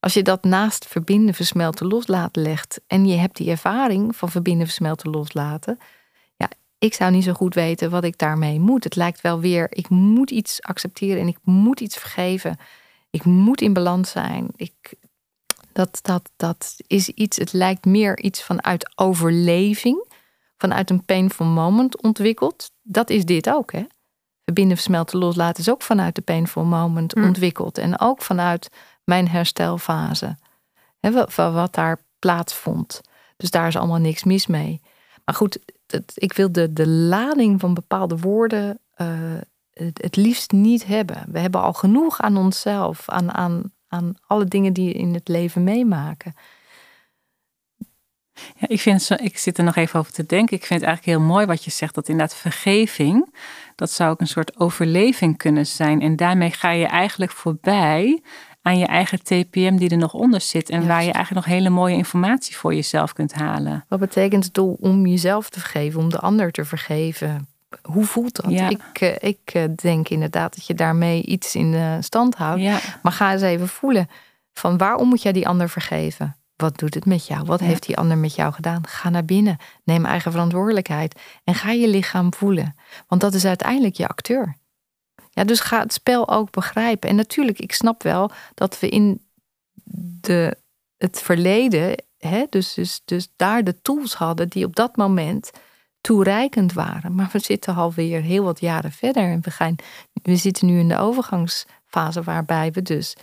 Als 0.00 0.14
je 0.14 0.22
dat 0.22 0.44
naast 0.44 0.86
verbinden, 0.86 1.34
versmelten, 1.34 1.86
loslaten 1.86 2.42
legt 2.42 2.80
en 2.86 3.06
je 3.06 3.16
hebt 3.16 3.36
die 3.36 3.50
ervaring 3.50 4.16
van 4.16 4.30
verbinden, 4.30 4.66
versmelten, 4.66 5.10
loslaten. 5.10 5.78
Ja, 6.36 6.48
ik 6.78 6.94
zou 6.94 7.10
niet 7.10 7.24
zo 7.24 7.32
goed 7.32 7.54
weten 7.54 7.90
wat 7.90 8.04
ik 8.04 8.18
daarmee 8.18 8.60
moet. 8.60 8.84
Het 8.84 8.96
lijkt 8.96 9.20
wel 9.20 9.40
weer, 9.40 9.66
ik 9.70 9.88
moet 9.88 10.30
iets 10.30 10.62
accepteren 10.62 11.20
en 11.20 11.28
ik 11.28 11.38
moet 11.42 11.80
iets 11.80 11.96
vergeven. 11.96 12.58
Ik 13.10 13.24
moet 13.24 13.60
in 13.60 13.72
balans 13.72 14.10
zijn. 14.10 14.48
Ik, 14.56 14.94
dat, 15.72 15.98
dat, 16.02 16.30
dat 16.36 16.76
is 16.86 17.08
iets, 17.08 17.36
het 17.36 17.52
lijkt 17.52 17.84
meer 17.84 18.18
iets 18.18 18.42
vanuit 18.42 18.92
overleving, 18.94 20.04
vanuit 20.56 20.90
een 20.90 21.04
painful 21.04 21.46
moment 21.46 22.02
ontwikkeld. 22.02 22.70
Dat 22.82 23.10
is 23.10 23.24
dit 23.24 23.50
ook, 23.50 23.72
hè? 23.72 23.84
verbinden, 24.50 24.76
versmelten, 24.76 25.18
loslaten 25.18 25.62
is 25.62 25.70
ook 25.70 25.82
vanuit 25.82 26.14
de 26.14 26.20
painful 26.20 26.64
moment 26.64 27.12
hm. 27.12 27.24
ontwikkeld. 27.24 27.78
En 27.78 28.00
ook 28.00 28.22
vanuit 28.22 28.68
mijn 29.10 29.28
herstelfase. 29.28 30.36
Hè, 31.00 31.30
van 31.30 31.52
wat 31.52 31.74
daar 31.74 31.98
plaatsvond. 32.18 33.00
Dus 33.36 33.50
daar 33.50 33.66
is 33.66 33.76
allemaal 33.76 33.98
niks 33.98 34.24
mis 34.24 34.46
mee. 34.46 34.80
Maar 35.24 35.34
goed, 35.34 35.58
ik 36.14 36.32
wil 36.32 36.52
de, 36.52 36.72
de 36.72 36.88
lading 36.88 37.60
van 37.60 37.74
bepaalde 37.74 38.18
woorden 38.18 38.80
uh, 38.96 39.08
het, 39.72 40.16
liefst 40.16 40.52
niet 40.52 40.86
hebben. 40.86 41.24
We 41.28 41.38
hebben 41.38 41.60
al 41.60 41.72
genoeg 41.72 42.20
aan 42.20 42.36
onszelf, 42.36 43.08
aan, 43.08 43.32
aan, 43.32 43.72
aan 43.88 44.14
alle 44.26 44.44
dingen 44.44 44.72
die 44.72 44.92
we 44.92 44.98
in 44.98 45.14
het 45.14 45.28
leven 45.28 45.64
meemaken. 45.64 46.34
Ja, 48.32 48.68
ik, 48.68 48.80
vind, 48.80 49.10
ik 49.10 49.38
zit 49.38 49.58
er 49.58 49.64
nog 49.64 49.76
even 49.76 49.98
over 49.98 50.12
te 50.12 50.26
denken. 50.26 50.56
Ik 50.56 50.64
vind 50.64 50.80
het 50.80 50.88
eigenlijk 50.88 51.18
heel 51.18 51.28
mooi 51.28 51.46
wat 51.46 51.64
je 51.64 51.70
zegt, 51.70 51.94
dat 51.94 52.08
inderdaad 52.08 52.36
vergeving, 52.36 53.34
dat 53.74 53.90
zou 53.90 54.10
ook 54.10 54.20
een 54.20 54.26
soort 54.26 54.60
overleving 54.60 55.36
kunnen 55.36 55.66
zijn. 55.66 56.00
En 56.00 56.16
daarmee 56.16 56.50
ga 56.50 56.70
je 56.70 56.86
eigenlijk 56.86 57.32
voorbij 57.32 58.22
aan 58.62 58.78
je 58.78 58.86
eigen 58.86 59.22
TPM 59.22 59.76
die 59.76 59.88
er 59.88 59.96
nog 59.96 60.14
onder 60.14 60.40
zit. 60.40 60.70
En 60.70 60.86
waar 60.86 61.04
je 61.04 61.12
eigenlijk 61.12 61.46
nog 61.46 61.54
hele 61.56 61.70
mooie 61.70 61.96
informatie 61.96 62.56
voor 62.56 62.74
jezelf 62.74 63.12
kunt 63.12 63.34
halen. 63.34 63.84
Wat 63.88 63.98
betekent 63.98 64.44
het 64.44 64.54
doel 64.54 64.76
om 64.80 65.06
jezelf 65.06 65.50
te 65.50 65.60
vergeven, 65.60 66.00
om 66.00 66.10
de 66.10 66.18
ander 66.18 66.50
te 66.50 66.64
vergeven? 66.64 67.48
Hoe 67.82 68.04
voelt 68.04 68.42
dat? 68.42 68.50
Ja. 68.50 68.68
Ik, 68.68 69.00
eh, 69.00 69.28
ik 69.28 69.50
eh, 69.52 69.62
denk 69.74 70.08
inderdaad 70.08 70.54
dat 70.54 70.66
je 70.66 70.74
daarmee 70.74 71.22
iets 71.22 71.54
in 71.54 72.02
stand 72.02 72.34
houdt. 72.34 72.62
Maar 73.02 73.12
ga 73.12 73.32
eens 73.32 73.42
even 73.42 73.68
voelen 73.68 74.08
van 74.52 74.78
waarom 74.78 75.08
moet 75.08 75.22
jij 75.22 75.32
die 75.32 75.48
ander 75.48 75.68
vergeven? 75.68 76.36
Wat 76.56 76.78
doet 76.78 76.94
het 76.94 77.04
met 77.04 77.26
jou? 77.26 77.44
Wat 77.44 77.60
heeft 77.60 77.86
die 77.86 77.96
ander 77.96 78.18
met 78.18 78.34
jou 78.34 78.52
gedaan? 78.52 78.86
Ga 78.86 79.10
naar 79.10 79.24
binnen. 79.24 79.56
Neem 79.84 80.04
eigen 80.04 80.32
verantwoordelijkheid. 80.32 81.20
En 81.44 81.54
ga 81.54 81.70
je 81.70 81.88
lichaam 81.88 82.34
voelen. 82.34 82.76
Want 83.08 83.20
dat 83.20 83.34
is 83.34 83.44
uiteindelijk 83.44 83.94
je 83.94 84.08
acteur. 84.08 84.56
Ja, 85.30 85.44
dus 85.44 85.60
ga 85.60 85.80
het 85.80 85.92
spel 85.92 86.28
ook 86.28 86.50
begrijpen. 86.50 87.08
En 87.08 87.16
natuurlijk, 87.16 87.58
ik 87.58 87.72
snap 87.72 88.02
wel 88.02 88.30
dat 88.54 88.80
we 88.80 88.88
in 88.88 89.20
de, 90.20 90.56
het 90.96 91.20
verleden, 91.22 92.04
hè, 92.18 92.44
dus, 92.50 92.74
dus, 92.74 93.02
dus 93.04 93.28
daar 93.36 93.64
de 93.64 93.80
tools 93.82 94.14
hadden 94.14 94.48
die 94.48 94.64
op 94.64 94.76
dat 94.76 94.96
moment 94.96 95.50
toereikend 96.00 96.72
waren. 96.72 97.14
Maar 97.14 97.28
we 97.32 97.38
zitten 97.38 97.74
alweer 97.74 98.22
heel 98.22 98.44
wat 98.44 98.60
jaren 98.60 98.92
verder. 98.92 99.22
En 99.22 99.42
we, 99.42 99.50
gaan, 99.50 99.76
we 100.22 100.36
zitten 100.36 100.66
nu 100.66 100.78
in 100.78 100.88
de 100.88 100.98
overgangsfase 100.98 102.22
waarbij 102.22 102.72
we 102.72 102.82
dus 102.82 103.16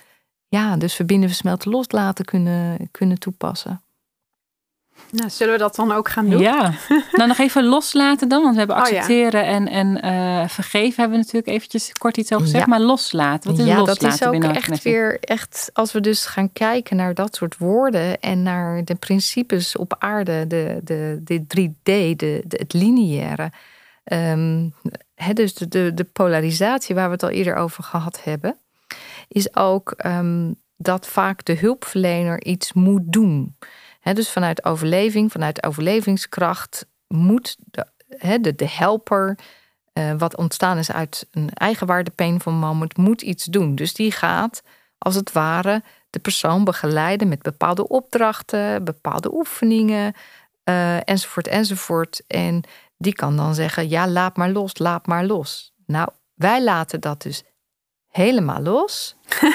ja, 0.48 0.78
dus 0.78 0.94
verbinden, 0.94 1.30
versmelten, 1.30 1.72
loslaten 1.72 2.26
kunnen, 2.26 2.92
kunnen 2.92 3.20
toepassen. 3.20 3.82
Nou, 5.12 5.30
zullen 5.30 5.54
we 5.54 5.60
dat 5.60 5.76
dan 5.76 5.92
ook 5.92 6.10
gaan 6.10 6.30
doen? 6.30 6.40
Ja. 6.40 6.74
nou, 7.12 7.28
nog 7.28 7.38
even 7.38 7.64
loslaten 7.64 8.28
dan. 8.28 8.42
Want 8.42 8.54
we 8.54 8.60
hebben 8.60 8.76
oh 8.76 8.82
accepteren 8.82 9.46
en, 9.46 9.68
en 9.68 10.06
uh, 10.06 10.48
vergeven 10.48 10.96
hebben 10.96 11.18
we 11.18 11.24
natuurlijk 11.24 11.48
eventjes 11.48 11.94
kort 11.94 12.18
iets 12.18 12.32
over 12.32 12.46
gezegd. 12.46 12.68
Maar 12.68 12.80
loslaten, 12.80 13.50
wat 13.52 13.60
is 13.60 13.66
ja, 13.66 13.78
loslaten 13.78 14.10
dat 14.10 14.14
is 14.14 14.28
ook 14.28 14.56
echt 14.56 14.84
weer 14.84 15.18
echt... 15.20 15.70
Als 15.74 15.92
we 15.92 16.02
dus 16.02 16.26
gaan 16.26 16.54
kijken 16.54 16.96
naar 16.96 17.14
dat 17.14 17.36
soort 17.36 17.58
woorden... 17.58 18.20
en 18.20 18.44
naar 18.44 18.84
de 18.84 18.96
principes 18.96 19.76
op 19.76 19.96
aarde, 20.00 20.48
de, 20.48 20.80
de, 20.84 21.22
de 21.24 21.42
3D, 21.42 21.84
de, 21.84 22.16
de 22.16 22.44
het 22.48 22.74
lineaire... 22.74 23.52
Um, 24.14 24.74
dus 25.34 25.54
de, 25.54 25.68
de, 25.68 25.92
de 25.94 26.04
polarisatie 26.04 26.96
waar 26.96 27.06
we 27.06 27.14
het 27.14 27.24
al 27.24 27.30
eerder 27.30 27.56
over 27.56 27.84
gehad 27.84 28.24
hebben 28.24 28.58
is 29.28 29.56
ook 29.56 29.92
ehm, 29.92 30.52
dat 30.78 31.08
vaak 31.08 31.46
de 31.46 31.58
hulpverlener 31.58 32.44
iets 32.44 32.74
moet 32.74 33.02
doen. 33.06 33.56
Dus 34.14 34.30
vanuit 34.30 34.66
overleving, 34.66 35.32
vanuit 35.32 35.64
overlevingskracht 35.64 36.86
moet 37.08 37.58
de, 37.60 37.86
de, 38.42 38.56
de 38.56 38.70
helper, 38.70 39.38
uh, 39.94 40.14
wat 40.18 40.38
ontstaan 40.38 40.78
is 40.78 40.92
uit 40.92 41.28
een 41.32 41.50
eigenwaarde 41.54 42.12
painful 42.12 42.52
moment, 42.52 42.98
moet 42.98 43.22
iets 43.22 43.46
doen. 43.46 43.76
Dus 43.76 43.94
die 43.94 44.12
gaat 44.12 44.64
als 44.98 45.16
het 45.16 45.32
ware 45.32 45.84
de 46.10 46.20
persoon 46.20 46.64
begeleiden 46.64 47.28
met 47.28 47.42
bepaalde 47.42 47.88
opdrachten, 47.88 48.84
bepaalde 48.84 49.34
oefeningen, 49.34 50.14
uh, 50.70 51.10
enzovoort, 51.10 51.48
enzovoort. 51.48 52.22
En 52.28 52.64
die 52.98 53.14
kan 53.14 53.38
dan 53.38 53.56
zeggen: 53.56 53.90
ja, 53.90 54.08
laat 54.08 54.38
maar 54.38 54.50
los, 54.50 54.78
laat 54.78 55.08
maar 55.08 55.26
los. 55.26 55.74
Nou, 55.86 56.10
wij 56.34 56.64
laten 56.64 57.02
dat 57.02 57.22
dus 57.22 57.44
helemaal 58.10 58.62
los. 58.62 59.16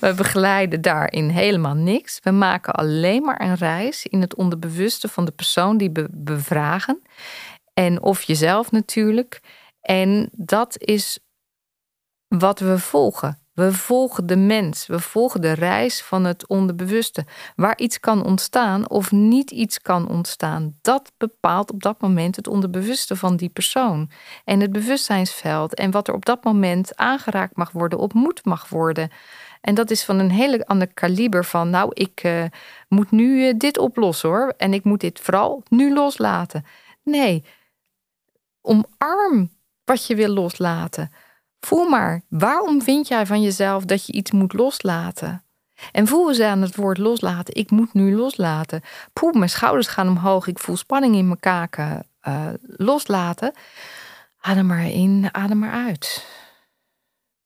we 0.00 0.14
begeleiden 0.16 0.80
daarin 0.80 1.28
helemaal 1.28 1.74
niks. 1.74 2.18
We 2.22 2.30
maken 2.30 2.72
alleen 2.72 3.22
maar 3.22 3.40
een 3.40 3.54
reis 3.54 4.06
in 4.06 4.20
het 4.20 4.34
onderbewuste 4.34 5.08
van 5.08 5.24
de 5.24 5.32
persoon 5.32 5.76
die 5.76 5.90
we 5.92 6.08
bevragen. 6.10 7.02
En 7.74 8.02
of 8.02 8.22
jezelf 8.22 8.70
natuurlijk. 8.70 9.40
En 9.80 10.28
dat 10.32 10.78
is 10.78 11.18
wat 12.28 12.58
we 12.58 12.78
volgen. 12.78 13.41
We 13.52 13.72
volgen 13.72 14.26
de 14.26 14.36
mens, 14.36 14.86
we 14.86 15.00
volgen 15.00 15.40
de 15.40 15.52
reis 15.52 16.02
van 16.02 16.24
het 16.24 16.46
onderbewuste. 16.46 17.26
Waar 17.56 17.78
iets 17.78 18.00
kan 18.00 18.24
ontstaan 18.24 18.90
of 18.90 19.10
niet 19.10 19.50
iets 19.50 19.80
kan 19.80 20.08
ontstaan, 20.08 20.78
dat 20.80 21.12
bepaalt 21.16 21.70
op 21.72 21.82
dat 21.82 22.00
moment 22.00 22.36
het 22.36 22.46
onderbewuste 22.46 23.16
van 23.16 23.36
die 23.36 23.48
persoon. 23.48 24.10
En 24.44 24.60
het 24.60 24.72
bewustzijnsveld 24.72 25.74
en 25.74 25.90
wat 25.90 26.08
er 26.08 26.14
op 26.14 26.24
dat 26.24 26.44
moment 26.44 26.96
aangeraakt 26.96 27.56
mag 27.56 27.70
worden, 27.70 27.98
of 27.98 28.12
moet 28.12 28.44
mag 28.44 28.68
worden. 28.68 29.10
En 29.60 29.74
dat 29.74 29.90
is 29.90 30.04
van 30.04 30.18
een 30.18 30.30
hele 30.30 30.66
ander 30.66 30.94
kaliber 30.94 31.44
van, 31.44 31.70
nou, 31.70 31.90
ik 31.92 32.24
uh, 32.24 32.44
moet 32.88 33.10
nu 33.10 33.46
uh, 33.46 33.54
dit 33.56 33.78
oplossen 33.78 34.28
hoor. 34.28 34.54
En 34.56 34.74
ik 34.74 34.84
moet 34.84 35.00
dit 35.00 35.20
vooral 35.20 35.62
nu 35.68 35.92
loslaten. 35.92 36.64
Nee, 37.02 37.44
omarm 38.60 39.50
wat 39.84 40.06
je 40.06 40.14
wil 40.14 40.28
loslaten. 40.28 41.10
Voel 41.66 41.88
maar, 41.88 42.22
waarom 42.28 42.82
vind 42.82 43.08
jij 43.08 43.26
van 43.26 43.42
jezelf 43.42 43.84
dat 43.84 44.06
je 44.06 44.12
iets 44.12 44.30
moet 44.30 44.52
loslaten? 44.52 45.44
En 45.92 46.06
voel 46.06 46.28
eens 46.28 46.40
aan 46.40 46.62
het 46.62 46.76
woord 46.76 46.98
loslaten. 46.98 47.54
Ik 47.54 47.70
moet 47.70 47.94
nu 47.94 48.16
loslaten. 48.16 48.82
Poeh, 49.12 49.34
mijn 49.34 49.50
schouders 49.50 49.86
gaan 49.86 50.08
omhoog. 50.08 50.46
Ik 50.46 50.58
voel 50.58 50.76
spanning 50.76 51.14
in 51.14 51.26
mijn 51.26 51.40
kaken. 51.40 52.06
Uh, 52.28 52.48
loslaten. 52.62 53.52
Adem 54.40 54.66
maar 54.66 54.86
in, 54.86 55.28
adem 55.32 55.58
maar 55.58 55.72
uit. 55.72 56.26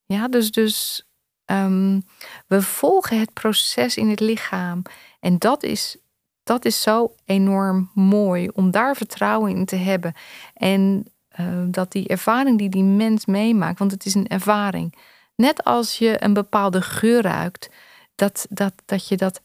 Ja, 0.04 0.28
dus, 0.28 0.50
dus 0.50 1.06
ehm, 1.44 2.00
we 2.46 2.62
volgen 2.62 3.20
het 3.20 3.32
proces 3.32 3.96
in 3.96 4.08
het 4.08 4.20
lichaam. 4.20 4.82
En 5.20 5.38
dat 5.38 5.62
is, 5.62 5.96
dat 6.42 6.64
is 6.64 6.82
zo 6.82 7.14
enorm 7.24 7.90
mooi 7.94 8.48
om 8.48 8.70
daar 8.70 8.96
vertrouwen 8.96 9.56
in 9.56 9.64
te 9.64 9.76
hebben. 9.76 10.14
En 10.54 11.06
uh, 11.40 11.46
dat 11.66 11.92
die 11.92 12.08
ervaring 12.08 12.58
die 12.58 12.68
die 12.68 12.82
mens 12.82 13.26
meemaakt, 13.26 13.78
want 13.78 13.90
het 13.90 14.06
is 14.06 14.14
een 14.14 14.26
ervaring. 14.26 14.94
Net 15.36 15.64
als 15.64 15.98
je 15.98 16.24
een 16.24 16.32
bepaalde 16.32 16.82
geur 16.82 17.22
ruikt, 17.22 17.70
dat, 18.14 18.46
dat, 18.50 18.72
dat 18.84 19.08
je 19.08 19.16
dat 19.16 19.40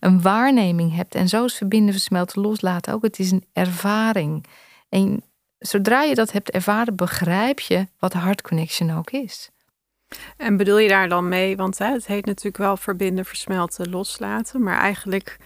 een 0.00 0.22
waarneming 0.22 0.94
hebt. 0.94 1.14
En 1.14 1.28
zo 1.28 1.44
is 1.44 1.54
verbinden, 1.54 1.92
versmelten, 1.94 2.42
loslaten 2.42 2.92
ook. 2.92 3.02
Het 3.02 3.18
is 3.18 3.30
een 3.30 3.44
ervaring. 3.52 4.46
En 4.88 5.22
zodra 5.58 6.02
je 6.02 6.14
dat 6.14 6.32
hebt 6.32 6.50
ervaren, 6.50 6.96
begrijp 6.96 7.60
je 7.60 7.86
wat 7.98 8.12
Heart 8.12 8.42
Connection 8.42 8.90
ook 8.90 9.10
is. 9.10 9.50
En 10.36 10.56
bedoel 10.56 10.78
je 10.78 10.88
daar 10.88 11.08
dan 11.08 11.28
mee, 11.28 11.56
want 11.56 11.78
hè, 11.78 11.92
het 11.92 12.06
heet 12.06 12.26
natuurlijk 12.26 12.56
wel 12.56 12.76
verbinden, 12.76 13.24
versmelten, 13.24 13.90
loslaten. 13.90 14.62
Maar 14.62 14.78
eigenlijk 14.78 15.38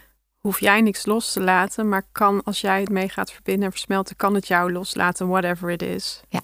hoef 0.48 0.60
jij 0.60 0.80
niks 0.80 1.06
los 1.06 1.32
te 1.32 1.40
laten, 1.40 1.88
maar 1.88 2.06
kan 2.12 2.42
als 2.44 2.60
jij 2.60 2.80
het 2.80 2.88
mee 2.88 3.08
gaat 3.08 3.32
verbinden 3.32 3.64
en 3.64 3.70
versmelten, 3.70 4.16
kan 4.16 4.34
het 4.34 4.48
jou 4.48 4.72
loslaten, 4.72 5.28
whatever 5.28 5.70
it 5.70 5.82
is. 5.82 6.20
Ja. 6.28 6.40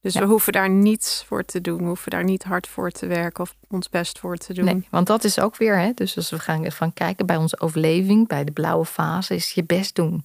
Dus 0.00 0.14
we 0.14 0.24
hoeven 0.24 0.52
daar 0.52 0.70
niets 0.70 1.24
voor 1.24 1.44
te 1.44 1.60
doen. 1.60 1.78
We 1.78 1.84
hoeven 1.84 2.10
daar 2.10 2.24
niet 2.24 2.44
hard 2.44 2.66
voor 2.66 2.90
te 2.90 3.06
werken 3.06 3.44
of 3.44 3.54
ons 3.68 3.88
best 3.88 4.18
voor 4.18 4.36
te 4.36 4.54
doen. 4.54 4.64
Nee, 4.64 4.86
want 4.90 5.06
dat 5.06 5.24
is 5.24 5.38
ook 5.38 5.56
weer, 5.56 5.78
hè, 5.78 5.92
dus 5.94 6.16
als 6.16 6.30
we 6.30 6.38
gaan 6.38 6.72
van 6.72 6.92
kijken 6.92 7.26
bij 7.26 7.36
onze 7.36 7.60
overleving, 7.60 8.28
bij 8.28 8.44
de 8.44 8.52
blauwe 8.52 8.84
fase, 8.84 9.34
is 9.34 9.52
je 9.52 9.64
best 9.64 9.94
doen. 9.94 10.24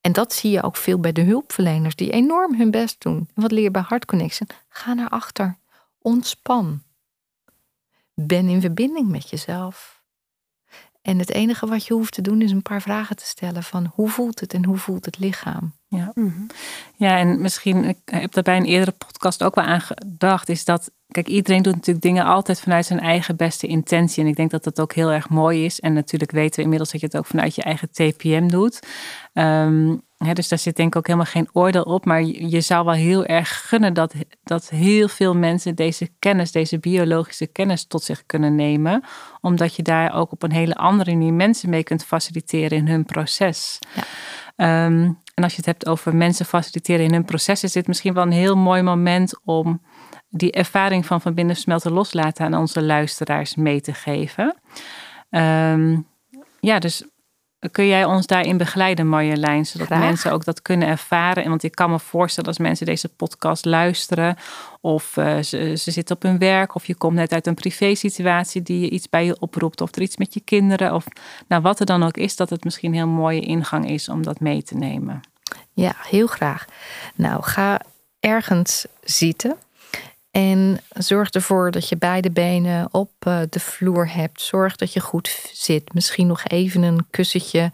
En 0.00 0.12
dat 0.12 0.32
zie 0.32 0.50
je 0.50 0.62
ook 0.62 0.76
veel 0.76 0.98
bij 0.98 1.12
de 1.12 1.22
hulpverleners, 1.22 1.96
die 1.96 2.10
enorm 2.10 2.54
hun 2.54 2.70
best 2.70 3.00
doen. 3.02 3.28
En 3.34 3.42
wat 3.42 3.50
leer 3.50 3.62
je 3.62 3.70
bij 3.70 3.84
Heart 3.88 4.04
Connection? 4.04 4.48
Ga 4.68 4.94
naar 4.94 5.08
achter. 5.08 5.56
Ontspan. 5.98 6.82
Ben 8.14 8.48
in 8.48 8.60
verbinding 8.60 9.08
met 9.08 9.30
jezelf. 9.30 9.97
En 11.02 11.18
het 11.18 11.30
enige 11.30 11.66
wat 11.66 11.86
je 11.86 11.94
hoeft 11.94 12.12
te 12.12 12.22
doen 12.22 12.42
is 12.42 12.50
een 12.50 12.62
paar 12.62 12.82
vragen 12.82 13.16
te 13.16 13.24
stellen 13.24 13.62
van 13.62 13.90
hoe 13.94 14.08
voelt 14.08 14.40
het 14.40 14.54
en 14.54 14.64
hoe 14.64 14.76
voelt 14.76 15.04
het 15.04 15.18
lichaam. 15.18 15.72
Ja, 15.88 16.12
mhm. 16.14 16.42
ja 16.96 17.18
en 17.18 17.40
misschien, 17.40 17.84
ik 17.84 17.98
heb 18.04 18.32
daar 18.32 18.42
bij 18.42 18.56
een 18.56 18.64
eerdere 18.64 18.90
podcast 18.92 19.42
ook 19.42 19.54
wel 19.54 19.64
aan 19.64 19.80
gedacht, 19.80 20.48
is 20.48 20.64
dat, 20.64 20.90
kijk, 21.08 21.28
iedereen 21.28 21.62
doet 21.62 21.74
natuurlijk 21.74 22.04
dingen 22.04 22.24
altijd 22.24 22.60
vanuit 22.60 22.86
zijn 22.86 23.00
eigen 23.00 23.36
beste 23.36 23.66
intentie. 23.66 24.22
En 24.22 24.28
ik 24.28 24.36
denk 24.36 24.50
dat 24.50 24.64
dat 24.64 24.80
ook 24.80 24.92
heel 24.92 25.10
erg 25.10 25.28
mooi 25.28 25.64
is. 25.64 25.80
En 25.80 25.92
natuurlijk 25.92 26.30
weten 26.30 26.56
we 26.56 26.62
inmiddels 26.62 26.90
dat 26.90 27.00
je 27.00 27.06
het 27.06 27.16
ook 27.16 27.26
vanuit 27.26 27.54
je 27.54 27.62
eigen 27.62 27.90
TPM 27.90 28.48
doet. 28.48 28.86
Um, 29.32 30.02
dus 30.18 30.48
daar 30.48 30.58
zit 30.58 30.76
denk 30.76 30.88
ik 30.88 30.96
ook 30.96 31.06
helemaal 31.06 31.30
geen 31.30 31.48
oordeel 31.52 31.82
op. 31.82 32.04
Maar 32.04 32.22
je 32.22 32.60
zou 32.60 32.84
wel 32.84 32.94
heel 32.94 33.24
erg 33.24 33.68
gunnen 33.68 33.94
dat, 33.94 34.14
dat 34.42 34.68
heel 34.68 35.08
veel 35.08 35.34
mensen 35.34 35.74
deze 35.74 36.10
kennis, 36.18 36.52
deze 36.52 36.78
biologische 36.78 37.46
kennis 37.46 37.84
tot 37.84 38.02
zich 38.02 38.26
kunnen 38.26 38.54
nemen. 38.54 39.04
Omdat 39.40 39.74
je 39.74 39.82
daar 39.82 40.14
ook 40.14 40.32
op 40.32 40.42
een 40.42 40.52
hele 40.52 40.74
andere 40.74 41.12
manier 41.12 41.32
mensen 41.32 41.70
mee 41.70 41.82
kunt 41.82 42.04
faciliteren 42.04 42.78
in 42.78 42.88
hun 42.88 43.04
proces. 43.04 43.78
Ja. 43.94 44.02
Ehm, 44.56 45.12
en 45.34 45.44
als 45.44 45.52
je 45.52 45.58
het 45.58 45.66
hebt 45.66 45.86
over 45.86 46.16
mensen 46.16 46.46
faciliteren 46.46 47.04
in 47.04 47.12
hun 47.12 47.24
proces, 47.24 47.62
is 47.62 47.72
dit 47.72 47.86
misschien 47.86 48.14
wel 48.14 48.22
een 48.22 48.32
heel 48.32 48.56
mooi 48.56 48.82
moment 48.82 49.40
om 49.44 49.82
die 50.28 50.52
ervaring 50.52 51.06
van 51.06 51.20
verbinden, 51.20 51.56
smelten, 51.56 51.92
loslaten 51.92 52.44
aan 52.44 52.54
onze 52.54 52.82
luisteraars 52.82 53.54
mee 53.54 53.80
te 53.80 53.94
geven. 53.94 54.56
Um, 55.30 56.06
ja, 56.60 56.78
dus 56.78 57.04
Kun 57.70 57.86
jij 57.86 58.04
ons 58.04 58.26
daarin 58.26 58.56
begeleiden, 58.56 59.08
Marjolein, 59.08 59.66
zodat 59.66 59.88
mensen 59.88 60.32
ook 60.32 60.44
dat 60.44 60.62
kunnen 60.62 60.88
ervaren? 60.88 61.48
Want 61.48 61.62
ik 61.62 61.74
kan 61.74 61.90
me 61.90 61.98
voorstellen 61.98 62.48
als 62.48 62.58
mensen 62.58 62.86
deze 62.86 63.08
podcast 63.08 63.64
luisteren, 63.64 64.36
of 64.80 65.16
uh, 65.16 65.38
ze, 65.38 65.76
ze, 65.76 65.90
zitten 65.90 66.16
op 66.16 66.22
hun 66.22 66.38
werk, 66.38 66.74
of 66.74 66.86
je 66.86 66.94
komt 66.94 67.14
net 67.14 67.32
uit 67.32 67.46
een 67.46 67.54
privé-situatie 67.54 68.62
die 68.62 68.80
je 68.80 68.90
iets 68.90 69.08
bij 69.08 69.24
je 69.24 69.40
oproept, 69.40 69.80
of 69.80 69.94
er 69.94 70.02
iets 70.02 70.16
met 70.16 70.34
je 70.34 70.40
kinderen, 70.40 70.94
of 70.94 71.06
nou, 71.48 71.62
wat 71.62 71.80
er 71.80 71.86
dan 71.86 72.02
ook 72.02 72.16
is, 72.16 72.36
dat 72.36 72.50
het 72.50 72.64
misschien 72.64 72.90
een 72.90 72.96
heel 72.96 73.06
mooie 73.06 73.40
ingang 73.40 73.90
is 73.90 74.08
om 74.08 74.22
dat 74.22 74.40
mee 74.40 74.62
te 74.62 74.74
nemen. 74.74 75.20
Ja, 75.72 75.94
heel 75.96 76.26
graag. 76.26 76.64
Nou, 77.14 77.42
ga 77.42 77.80
ergens 78.20 78.86
zitten. 79.02 79.56
En 80.38 80.80
zorg 80.88 81.30
ervoor 81.30 81.70
dat 81.70 81.88
je 81.88 81.96
beide 81.96 82.30
benen 82.30 82.94
op 82.94 83.12
eh, 83.18 83.40
de 83.50 83.60
vloer 83.60 84.12
hebt. 84.12 84.40
Zorg 84.40 84.76
dat 84.76 84.92
je 84.92 85.00
goed 85.00 85.50
zit. 85.52 85.94
Misschien 85.94 86.26
nog 86.26 86.44
even 86.44 86.82
een 86.82 87.06
kussentje 87.10 87.72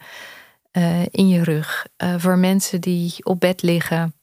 uh, 0.72 1.06
in 1.06 1.28
je 1.28 1.42
rug. 1.42 1.86
Uh, 1.98 2.14
voor 2.18 2.38
mensen 2.38 2.80
die 2.80 3.14
op 3.24 3.40
bed 3.40 3.62
liggen, 3.62 4.14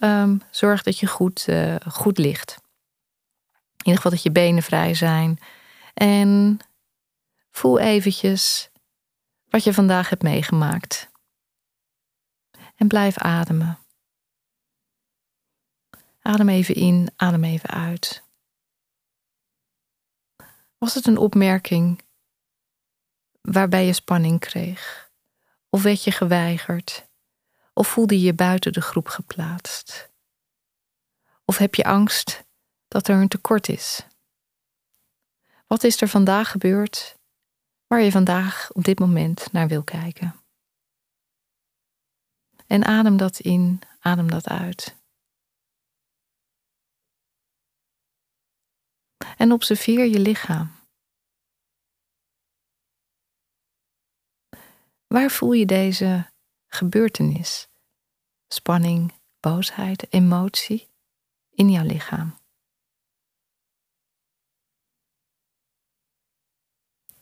um, 0.00 0.42
zorg 0.50 0.82
dat 0.82 0.98
je 0.98 1.06
goed, 1.06 1.48
goed 1.88 2.18
ligt. 2.18 2.56
In 3.52 3.76
ieder 3.76 3.96
geval 3.96 4.10
dat 4.10 4.22
je 4.22 4.30
benen 4.30 4.62
vrij 4.62 4.94
zijn. 4.94 5.38
En 5.94 6.58
voel 7.50 7.78
eventjes 7.78 8.70
wat 9.48 9.64
je 9.64 9.74
vandaag 9.74 10.08
hebt 10.08 10.22
meegemaakt. 10.22 11.08
En 12.76 12.88
blijf 12.88 13.18
ademen. 13.18 13.85
Adem 16.26 16.48
even 16.48 16.74
in, 16.74 17.10
adem 17.16 17.44
even 17.44 17.70
uit. 17.70 18.24
Was 20.78 20.94
het 20.94 21.06
een 21.06 21.16
opmerking 21.16 22.02
waarbij 23.40 23.86
je 23.86 23.92
spanning 23.92 24.40
kreeg? 24.40 25.10
Of 25.70 25.82
werd 25.82 26.04
je 26.04 26.10
geweigerd? 26.10 27.08
Of 27.72 27.88
voelde 27.88 28.18
je 28.18 28.24
je 28.24 28.34
buiten 28.34 28.72
de 28.72 28.80
groep 28.80 29.08
geplaatst? 29.08 30.10
Of 31.44 31.58
heb 31.58 31.74
je 31.74 31.84
angst 31.84 32.44
dat 32.88 33.08
er 33.08 33.16
een 33.16 33.28
tekort 33.28 33.68
is? 33.68 34.06
Wat 35.66 35.84
is 35.84 36.00
er 36.00 36.08
vandaag 36.08 36.50
gebeurd 36.50 37.18
waar 37.86 38.00
je 38.00 38.10
vandaag 38.10 38.72
op 38.72 38.84
dit 38.84 38.98
moment 38.98 39.52
naar 39.52 39.68
wil 39.68 39.82
kijken? 39.82 40.40
En 42.66 42.84
adem 42.84 43.16
dat 43.16 43.38
in, 43.38 43.80
adem 44.00 44.30
dat 44.30 44.48
uit. 44.48 44.96
En 49.36 49.52
observeer 49.52 50.04
je 50.04 50.20
lichaam. 50.20 50.70
Waar 55.06 55.30
voel 55.30 55.52
je 55.52 55.66
deze 55.66 56.30
gebeurtenis? 56.66 57.68
Spanning, 58.48 59.12
boosheid, 59.40 60.12
emotie 60.12 60.88
in 61.50 61.70
jouw 61.70 61.84
lichaam. 61.84 62.38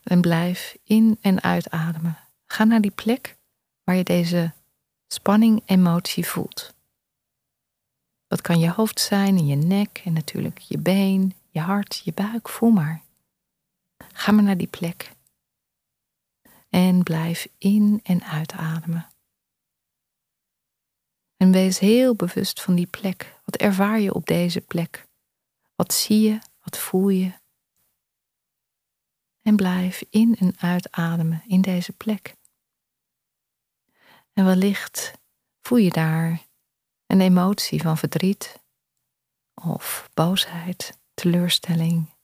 En 0.03 0.21
blijf 0.21 0.77
in 0.83 1.17
en 1.21 1.41
uitademen. 1.41 2.17
Ga 2.45 2.63
naar 2.63 2.81
die 2.81 2.91
plek 2.91 3.37
waar 3.83 3.95
je 3.95 4.03
deze 4.03 4.53
spanning, 5.07 5.61
emotie 5.65 6.25
voelt. 6.25 6.73
Dat 8.27 8.41
kan 8.41 8.59
je 8.59 8.69
hoofd 8.69 8.99
zijn, 8.99 9.37
in 9.37 9.45
je 9.45 9.55
nek 9.55 10.01
en 10.05 10.13
natuurlijk 10.13 10.59
je 10.59 10.77
been, 10.77 11.33
je 11.55 11.61
hart, 11.61 12.01
je 12.03 12.13
buik, 12.13 12.49
voel 12.49 12.69
maar. 12.69 13.03
Ga 14.13 14.31
maar 14.31 14.43
naar 14.43 14.57
die 14.57 14.67
plek. 14.67 15.11
En 16.69 17.03
blijf 17.03 17.47
in 17.57 17.99
en 18.03 18.23
uitademen. 18.23 19.09
En 21.37 21.51
wees 21.51 21.79
heel 21.79 22.15
bewust 22.15 22.61
van 22.61 22.75
die 22.75 22.87
plek. 22.87 23.39
Wat 23.45 23.55
ervaar 23.55 23.99
je 23.99 24.13
op 24.13 24.25
deze 24.25 24.61
plek? 24.61 25.07
Wat 25.75 25.93
zie 25.93 26.21
je? 26.21 26.39
Wat 26.59 26.77
voel 26.77 27.09
je? 27.09 27.33
En 29.41 29.55
blijf 29.55 30.03
in 30.09 30.35
en 30.35 30.57
uitademen 30.57 31.43
in 31.47 31.61
deze 31.61 31.93
plek. 31.93 32.35
En 34.33 34.45
wellicht 34.45 35.13
voel 35.61 35.77
je 35.77 35.91
daar 35.91 36.45
een 37.05 37.21
emotie 37.21 37.81
van 37.81 37.97
verdriet 37.97 38.63
of 39.53 40.09
boosheid 40.13 41.03
teleurstelling, 41.15 42.15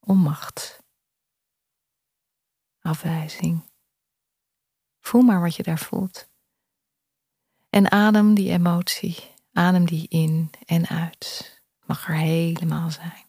onmacht, 0.00 0.82
afwijzing. 2.80 3.68
Voel 5.00 5.22
maar 5.22 5.40
wat 5.40 5.56
je 5.56 5.62
daar 5.62 5.78
voelt. 5.78 6.28
En 7.70 7.90
adem 7.90 8.34
die 8.34 8.50
emotie, 8.50 9.16
adem 9.52 9.86
die 9.86 10.08
in 10.08 10.50
en 10.66 10.86
uit. 10.86 11.58
mag 11.86 12.08
er 12.08 12.14
helemaal 12.14 12.90
zijn. 12.90 13.28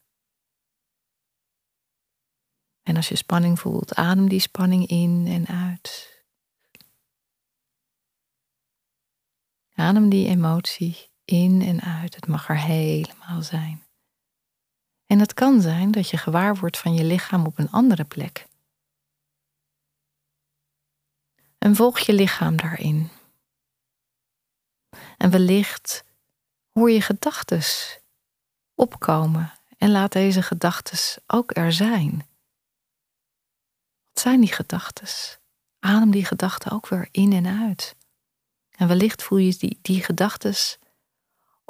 En 2.83 2.95
als 2.95 3.09
je 3.09 3.15
spanning 3.15 3.59
voelt, 3.59 3.95
adem 3.95 4.29
die 4.29 4.39
spanning 4.39 4.87
in 4.87 5.27
en 5.27 5.47
uit. 5.47 6.09
Adem 9.73 10.09
die 10.09 10.27
emotie 10.27 11.11
in 11.25 11.61
en 11.61 11.81
uit. 11.81 12.15
Het 12.15 12.27
mag 12.27 12.49
er 12.49 12.59
helemaal 12.59 13.41
zijn. 13.41 13.83
En 15.11 15.19
het 15.19 15.33
kan 15.33 15.61
zijn 15.61 15.91
dat 15.91 16.09
je 16.09 16.17
gewaar 16.17 16.55
wordt 16.55 16.77
van 16.77 16.93
je 16.93 17.03
lichaam 17.03 17.45
op 17.45 17.59
een 17.59 17.71
andere 17.71 18.03
plek. 18.03 18.47
En 21.57 21.75
volg 21.75 21.99
je 21.99 22.13
lichaam 22.13 22.55
daarin. 22.55 23.09
En 25.17 25.31
wellicht 25.31 26.03
hoor 26.71 26.91
je 26.91 27.01
gedachten 27.01 27.61
opkomen 28.75 29.53
En 29.77 29.91
laat 29.91 30.11
deze 30.11 30.41
gedachten 30.41 31.23
ook 31.27 31.57
er 31.57 31.73
zijn. 31.73 32.27
Wat 34.11 34.21
zijn 34.21 34.39
die 34.39 34.53
gedachten? 34.53 35.39
Adem 35.79 36.11
die 36.11 36.25
gedachten 36.25 36.71
ook 36.71 36.87
weer 36.87 37.07
in 37.11 37.33
en 37.33 37.45
uit. 37.45 37.95
En 38.69 38.87
wellicht 38.87 39.23
voel 39.23 39.37
je 39.37 39.55
die, 39.57 39.79
die 39.81 40.03
gedachten 40.03 40.55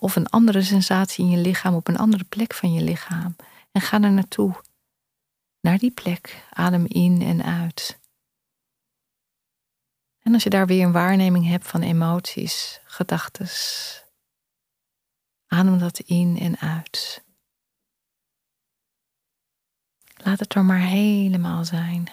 of 0.01 0.15
een 0.15 0.29
andere 0.29 0.61
sensatie 0.61 1.25
in 1.25 1.31
je 1.31 1.37
lichaam 1.37 1.73
op 1.73 1.87
een 1.87 1.97
andere 1.97 2.23
plek 2.23 2.53
van 2.53 2.73
je 2.73 2.81
lichaam. 2.81 3.35
En 3.71 3.81
ga 3.81 4.01
er 4.01 4.11
naartoe. 4.11 4.61
Naar 5.59 5.77
die 5.77 5.91
plek. 5.91 6.45
Adem 6.49 6.85
in 6.85 7.21
en 7.21 7.43
uit. 7.43 7.99
En 10.19 10.33
als 10.33 10.43
je 10.43 10.49
daar 10.49 10.67
weer 10.67 10.85
een 10.85 10.91
waarneming 10.91 11.47
hebt 11.47 11.67
van 11.67 11.81
emoties, 11.81 12.81
gedachten, 12.85 13.49
adem 15.47 15.77
dat 15.77 15.99
in 15.99 16.37
en 16.39 16.57
uit. 16.57 17.23
Laat 20.15 20.39
het 20.39 20.53
er 20.55 20.65
maar 20.65 20.79
helemaal 20.79 21.65
zijn. 21.65 22.11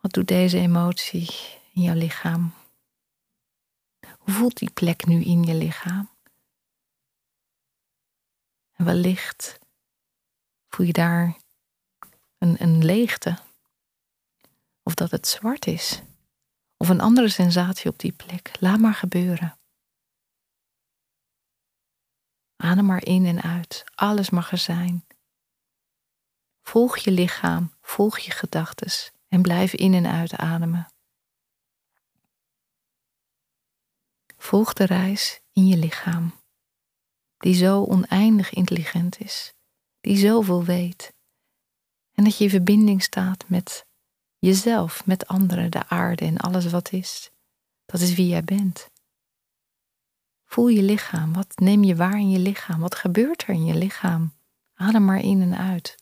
Wat 0.00 0.12
doet 0.12 0.28
deze 0.28 0.58
emotie 0.58 1.30
in 1.72 1.82
jouw 1.82 1.94
lichaam? 1.94 2.52
Voelt 4.30 4.56
die 4.58 4.70
plek 4.70 5.06
nu 5.06 5.22
in 5.22 5.42
je 5.42 5.54
lichaam? 5.54 6.10
En 8.72 8.84
wellicht 8.84 9.58
voel 10.68 10.86
je 10.86 10.92
daar 10.92 11.36
een, 12.38 12.62
een 12.62 12.84
leegte. 12.84 13.38
Of 14.82 14.94
dat 14.94 15.10
het 15.10 15.26
zwart 15.26 15.66
is. 15.66 16.02
Of 16.76 16.88
een 16.88 17.00
andere 17.00 17.28
sensatie 17.28 17.90
op 17.90 17.98
die 17.98 18.12
plek. 18.12 18.52
Laat 18.60 18.78
maar 18.78 18.94
gebeuren. 18.94 19.58
Adem 22.56 22.86
maar 22.86 23.04
in 23.04 23.26
en 23.26 23.42
uit. 23.42 23.84
Alles 23.94 24.30
mag 24.30 24.52
er 24.52 24.58
zijn. 24.58 25.06
Volg 26.62 26.96
je 26.96 27.10
lichaam, 27.10 27.74
volg 27.80 28.18
je 28.18 28.30
gedachten 28.30 29.12
en 29.28 29.42
blijf 29.42 29.72
in 29.72 29.94
en 29.94 30.06
uit 30.06 30.32
ademen. 30.36 30.88
Volg 34.38 34.72
de 34.72 34.84
reis 34.84 35.40
in 35.52 35.66
je 35.66 35.76
lichaam, 35.76 36.32
die 37.36 37.54
zo 37.54 37.84
oneindig 37.84 38.52
intelligent 38.52 39.20
is, 39.20 39.54
die 40.00 40.16
zoveel 40.16 40.64
weet. 40.64 41.14
En 42.12 42.24
dat 42.24 42.38
je 42.38 42.44
in 42.44 42.50
verbinding 42.50 43.02
staat 43.02 43.48
met 43.48 43.86
jezelf, 44.38 45.06
met 45.06 45.26
anderen, 45.26 45.70
de 45.70 45.88
aarde 45.88 46.24
en 46.24 46.36
alles 46.36 46.66
wat 46.70 46.92
is. 46.92 47.30
Dat 47.86 48.00
is 48.00 48.14
wie 48.14 48.28
jij 48.28 48.44
bent. 48.44 48.90
Voel 50.44 50.68
je 50.68 50.82
lichaam. 50.82 51.32
Wat 51.32 51.52
neem 51.56 51.84
je 51.84 51.96
waar 51.96 52.18
in 52.18 52.30
je 52.30 52.38
lichaam? 52.38 52.80
Wat 52.80 52.94
gebeurt 52.94 53.42
er 53.42 53.48
in 53.48 53.64
je 53.64 53.74
lichaam? 53.74 54.32
Adem 54.74 55.04
maar 55.04 55.20
in 55.20 55.42
en 55.42 55.58
uit. 55.58 55.96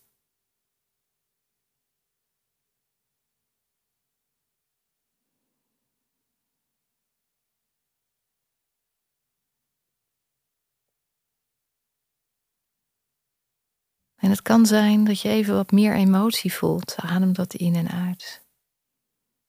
En 14.26 14.32
het 14.32 14.42
kan 14.42 14.66
zijn 14.66 15.04
dat 15.04 15.20
je 15.20 15.28
even 15.28 15.54
wat 15.54 15.70
meer 15.70 15.94
emotie 15.94 16.52
voelt. 16.52 16.94
Adem 16.96 17.32
dat 17.32 17.54
in 17.54 17.74
en 17.74 17.88
uit. 17.88 18.42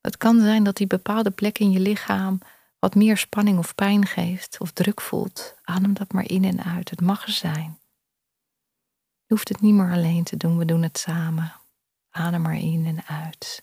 Het 0.02 0.18
kan 0.18 0.40
zijn 0.40 0.64
dat 0.64 0.76
die 0.76 0.88
bepaalde 0.88 1.32
plek 1.32 1.60
in 1.60 1.72
je 1.72 1.80
lichaam 1.80 2.40
wat 2.80 2.96
meer 2.96 3.18
spanning 3.18 3.58
of 3.58 3.76
pijn 3.76 4.06
geeft 4.06 4.60
of 4.60 4.72
druk 4.72 5.02
voelt. 5.02 5.56
Adem 5.64 5.94
dat 5.94 6.12
maar 6.12 6.30
in 6.30 6.44
en 6.44 6.64
uit. 6.64 6.90
Het 6.90 7.02
mag 7.02 7.24
er 7.24 7.32
zijn. 7.32 7.80
Je 9.26 9.34
hoeft 9.34 9.50
het 9.50 9.62
niet 9.62 9.74
meer 9.74 9.92
alleen 9.92 10.24
te 10.24 10.38
doen, 10.38 10.58
we 10.58 10.66
doen 10.66 10.84
het 10.84 10.98
samen. 10.98 11.54
Adem 12.10 12.42
maar 12.42 12.58
in 12.58 12.86
en 12.86 13.06
uit. 13.06 13.62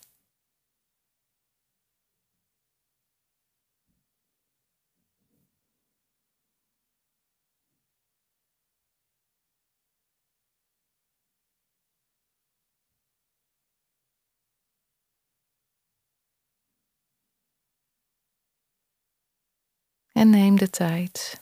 En 20.15 20.29
neem 20.29 20.57
de 20.57 20.69
tijd. 20.69 21.41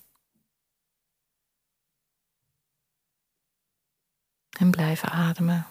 En 4.50 4.72
blijf 4.72 5.04
ademen. 5.04 5.68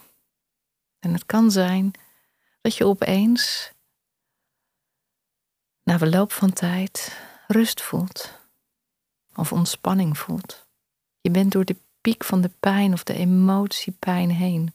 En 0.99 1.13
het 1.13 1.25
kan 1.25 1.51
zijn 1.51 1.91
dat 2.61 2.75
je 2.75 2.85
opeens, 2.85 3.71
na 5.83 5.97
verloop 5.97 6.31
van 6.31 6.53
tijd, 6.53 7.19
rust 7.47 7.81
voelt. 7.81 8.39
Of 9.35 9.51
ontspanning 9.51 10.17
voelt. 10.17 10.67
Je 11.21 11.31
bent 11.31 11.51
door 11.51 11.65
de 11.65 11.77
piek 12.01 12.23
van 12.23 12.41
de 12.41 12.51
pijn 12.59 12.93
of 12.93 13.03
de 13.03 13.13
emotiepijn 13.13 14.29
heen. 14.29 14.73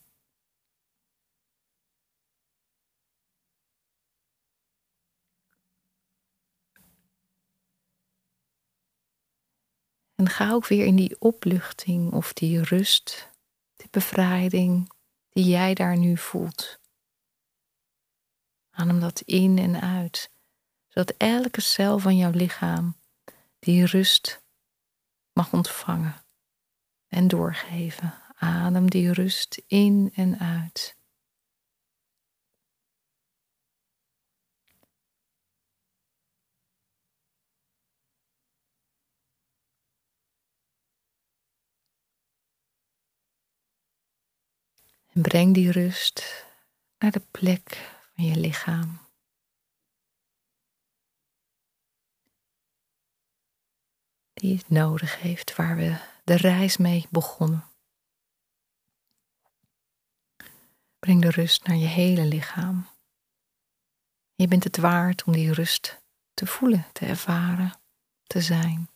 En 10.18 10.28
ga 10.28 10.52
ook 10.52 10.66
weer 10.66 10.86
in 10.86 10.96
die 10.96 11.20
opluchting 11.20 12.12
of 12.12 12.32
die 12.32 12.62
rust, 12.62 13.28
die 13.76 13.88
bevrijding 13.90 14.92
die 15.28 15.44
jij 15.44 15.74
daar 15.74 15.96
nu 15.96 16.16
voelt. 16.16 16.80
Adem 18.70 19.00
dat 19.00 19.20
in 19.20 19.58
en 19.58 19.80
uit, 19.80 20.30
zodat 20.88 21.16
elke 21.16 21.60
cel 21.60 21.98
van 21.98 22.16
jouw 22.16 22.30
lichaam 22.30 22.96
die 23.58 23.86
rust 23.86 24.42
mag 25.32 25.52
ontvangen 25.52 26.24
en 27.08 27.28
doorgeven. 27.28 28.14
Adem 28.34 28.90
die 28.90 29.12
rust 29.12 29.62
in 29.66 30.12
en 30.14 30.38
uit. 30.38 30.96
Breng 45.22 45.54
die 45.54 45.70
rust 45.70 46.44
naar 46.98 47.10
de 47.10 47.22
plek 47.30 47.96
van 48.14 48.24
je 48.24 48.36
lichaam. 48.36 49.00
Die 54.32 54.56
het 54.56 54.68
nodig 54.68 55.20
heeft, 55.20 55.56
waar 55.56 55.76
we 55.76 55.98
de 56.24 56.36
reis 56.36 56.76
mee 56.76 57.06
begonnen. 57.10 57.64
Breng 60.98 61.22
de 61.22 61.30
rust 61.30 61.66
naar 61.66 61.76
je 61.76 61.86
hele 61.86 62.24
lichaam. 62.24 62.88
Je 64.34 64.48
bent 64.48 64.64
het 64.64 64.76
waard 64.76 65.24
om 65.24 65.32
die 65.32 65.52
rust 65.52 66.02
te 66.34 66.46
voelen, 66.46 66.86
te 66.92 67.06
ervaren, 67.06 67.80
te 68.22 68.40
zijn. 68.40 68.90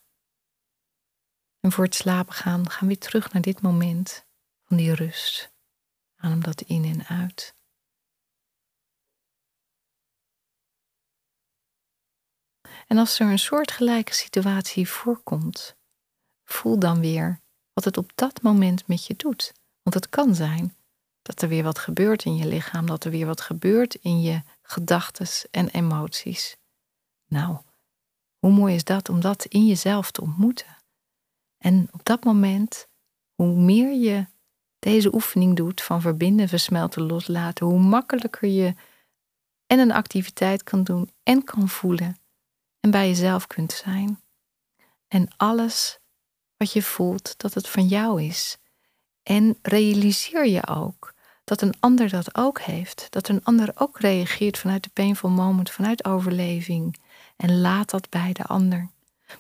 En 1.61 1.72
voor 1.72 1.85
het 1.85 1.94
slapen 1.94 2.35
gaan 2.35 2.70
gaan 2.70 2.80
we 2.80 2.87
weer 2.87 2.98
terug 2.98 3.32
naar 3.32 3.42
dit 3.42 3.62
moment 3.62 4.26
van 4.62 4.76
die 4.76 4.94
rust. 4.94 5.51
Adem 6.22 6.42
dat 6.42 6.61
in 6.61 6.85
en 6.85 7.06
uit. 7.06 7.54
En 12.87 12.98
als 12.98 13.18
er 13.18 13.30
een 13.30 13.38
soortgelijke 13.38 14.14
situatie 14.14 14.88
voorkomt, 14.88 15.76
voel 16.44 16.78
dan 16.78 17.00
weer 17.00 17.40
wat 17.72 17.85
het 17.85 17.96
op 17.96 18.12
dat 18.14 18.42
moment 18.42 18.87
met 18.87 19.06
je 19.06 19.16
doet. 19.16 19.52
Want 19.82 19.94
het 19.94 20.08
kan 20.08 20.35
zijn 20.35 20.76
dat 21.22 21.42
er 21.42 21.48
weer 21.48 21.62
wat 21.62 21.78
gebeurt 21.78 22.24
in 22.24 22.37
je 22.37 22.46
lichaam, 22.46 22.87
dat 22.87 23.04
er 23.04 23.11
weer 23.11 23.26
wat 23.26 23.40
gebeurt 23.40 23.94
in 23.94 24.20
je 24.20 24.42
gedachten 24.62 25.26
en 25.50 25.68
emoties. 25.68 26.56
Nou, 27.26 27.58
hoe 28.38 28.52
mooi 28.52 28.74
is 28.74 28.85
dat 28.85 29.08
om 29.08 29.20
dat 29.20 29.44
in 29.44 29.66
jezelf 29.66 30.11
te 30.11 30.20
ontmoeten? 30.20 30.76
En 31.58 31.88
op 31.92 32.04
dat 32.04 32.24
moment, 32.24 32.88
hoe 33.35 33.54
meer 33.54 33.92
je 33.92 34.26
deze 34.82 35.14
oefening 35.14 35.56
doet 35.56 35.82
van 35.82 36.00
verbinden, 36.00 36.48
versmelten, 36.48 37.02
loslaten, 37.02 37.66
hoe 37.66 37.78
makkelijker 37.78 38.48
je 38.48 38.74
en 39.66 39.78
een 39.78 39.92
activiteit 39.92 40.62
kan 40.62 40.82
doen 40.82 41.10
en 41.22 41.44
kan 41.44 41.68
voelen 41.68 42.16
en 42.80 42.90
bij 42.90 43.08
jezelf 43.08 43.46
kunt 43.46 43.72
zijn. 43.72 44.22
En 45.08 45.28
alles 45.36 45.98
wat 46.56 46.72
je 46.72 46.82
voelt, 46.82 47.34
dat 47.36 47.54
het 47.54 47.68
van 47.68 47.86
jou 47.86 48.22
is. 48.22 48.58
En 49.22 49.58
realiseer 49.62 50.46
je 50.46 50.66
ook 50.66 51.14
dat 51.44 51.60
een 51.60 51.74
ander 51.80 52.08
dat 52.08 52.34
ook 52.34 52.60
heeft. 52.60 53.06
Dat 53.10 53.28
een 53.28 53.44
ander 53.44 53.72
ook 53.74 54.00
reageert 54.00 54.58
vanuit 54.58 54.82
de 54.82 54.90
painful 54.92 55.30
moment, 55.30 55.70
vanuit 55.70 56.04
overleving. 56.04 56.96
En 57.36 57.60
laat 57.60 57.90
dat 57.90 58.10
bij 58.10 58.32
de 58.32 58.44
ander. 58.44 58.90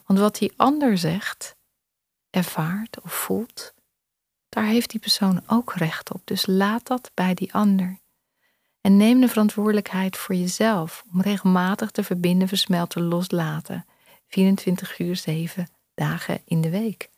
Want 0.06 0.18
wat 0.18 0.38
die 0.38 0.52
ander 0.56 0.98
zegt, 0.98 1.56
ervaart 2.30 3.00
of 3.00 3.12
voelt, 3.12 3.74
daar 4.52 4.64
heeft 4.64 4.90
die 4.90 5.00
persoon 5.00 5.42
ook 5.46 5.74
recht 5.74 6.12
op. 6.12 6.20
Dus 6.24 6.46
laat 6.46 6.86
dat 6.86 7.10
bij 7.14 7.34
die 7.34 7.54
ander. 7.54 8.00
En 8.80 8.96
neem 8.96 9.20
de 9.20 9.28
verantwoordelijkheid 9.28 10.16
voor 10.16 10.34
jezelf 10.34 11.04
om 11.12 11.20
regelmatig 11.20 11.90
te 11.90 12.04
verbinden, 12.04 12.48
versmelten, 12.48 13.02
loslaten. 13.02 13.86
24 14.26 14.98
uur, 14.98 15.16
7 15.16 15.68
dagen 15.94 16.42
in 16.44 16.60
de 16.60 16.70
week. 16.70 17.10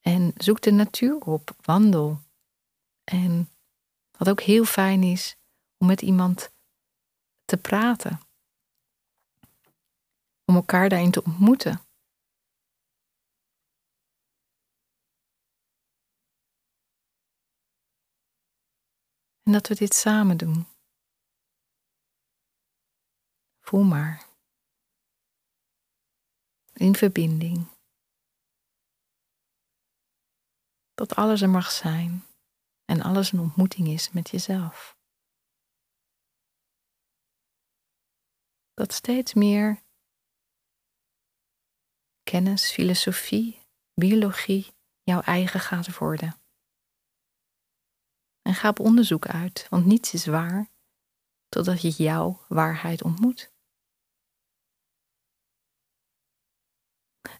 En 0.00 0.32
zoek 0.36 0.60
de 0.60 0.70
natuur 0.70 1.18
op, 1.18 1.56
wandel. 1.60 2.20
En 3.04 3.50
wat 4.16 4.28
ook 4.28 4.40
heel 4.40 4.64
fijn 4.64 5.02
is, 5.02 5.36
om 5.78 5.86
met 5.86 6.02
iemand 6.02 6.50
te 7.44 7.56
praten. 7.56 8.20
Om 10.44 10.54
elkaar 10.54 10.88
daarin 10.88 11.10
te 11.10 11.24
ontmoeten. 11.24 11.80
En 19.50 19.56
dat 19.56 19.68
we 19.68 19.74
dit 19.74 19.94
samen 19.94 20.36
doen. 20.36 20.66
Voel 23.60 23.82
maar. 23.82 24.26
In 26.72 26.94
verbinding. 26.94 27.68
Dat 30.94 31.14
alles 31.14 31.40
er 31.40 31.48
mag 31.48 31.70
zijn 31.70 32.26
en 32.84 33.02
alles 33.02 33.32
een 33.32 33.40
ontmoeting 33.40 33.88
is 33.88 34.10
met 34.10 34.30
jezelf. 34.30 34.96
Dat 38.74 38.92
steeds 38.92 39.34
meer 39.34 39.82
kennis, 42.22 42.72
filosofie, 42.72 43.66
biologie 43.94 44.74
jouw 45.02 45.20
eigen 45.20 45.60
gaat 45.60 45.98
worden. 45.98 46.39
En 48.50 48.56
ga 48.56 48.68
op 48.68 48.80
onderzoek 48.80 49.26
uit, 49.26 49.66
want 49.68 49.86
niets 49.86 50.12
is 50.12 50.26
waar 50.26 50.70
totdat 51.48 51.82
je 51.82 51.88
jouw 51.88 52.44
waarheid 52.48 53.02
ontmoet. 53.02 53.52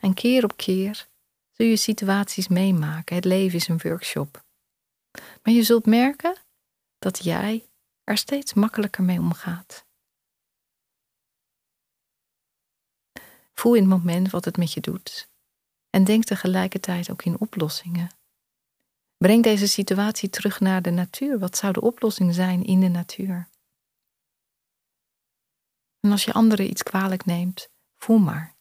En 0.00 0.14
keer 0.14 0.44
op 0.44 0.56
keer 0.56 1.08
zul 1.50 1.66
je 1.66 1.76
situaties 1.76 2.48
meemaken. 2.48 3.14
Het 3.16 3.24
leven 3.24 3.58
is 3.58 3.68
een 3.68 3.78
workshop. 3.82 4.44
Maar 5.42 5.54
je 5.54 5.62
zult 5.62 5.86
merken 5.86 6.36
dat 6.98 7.24
jij 7.24 7.68
er 8.04 8.16
steeds 8.16 8.54
makkelijker 8.54 9.04
mee 9.04 9.18
omgaat. 9.18 9.86
Voel 13.54 13.74
in 13.74 13.80
het 13.80 13.90
moment 13.90 14.30
wat 14.30 14.44
het 14.44 14.56
met 14.56 14.72
je 14.72 14.80
doet 14.80 15.30
en 15.90 16.04
denk 16.04 16.24
tegelijkertijd 16.24 17.10
ook 17.10 17.22
in 17.22 17.40
oplossingen. 17.40 18.19
Breng 19.24 19.42
deze 19.42 19.68
situatie 19.68 20.28
terug 20.30 20.60
naar 20.60 20.82
de 20.82 20.90
natuur. 20.90 21.38
Wat 21.38 21.56
zou 21.56 21.72
de 21.72 21.80
oplossing 21.80 22.34
zijn 22.34 22.64
in 22.64 22.80
de 22.80 22.88
natuur? 22.88 23.48
En 26.00 26.10
als 26.10 26.24
je 26.24 26.32
anderen 26.32 26.70
iets 26.70 26.82
kwalijk 26.82 27.24
neemt, 27.24 27.68
voel 27.96 28.18
maar. 28.18 28.56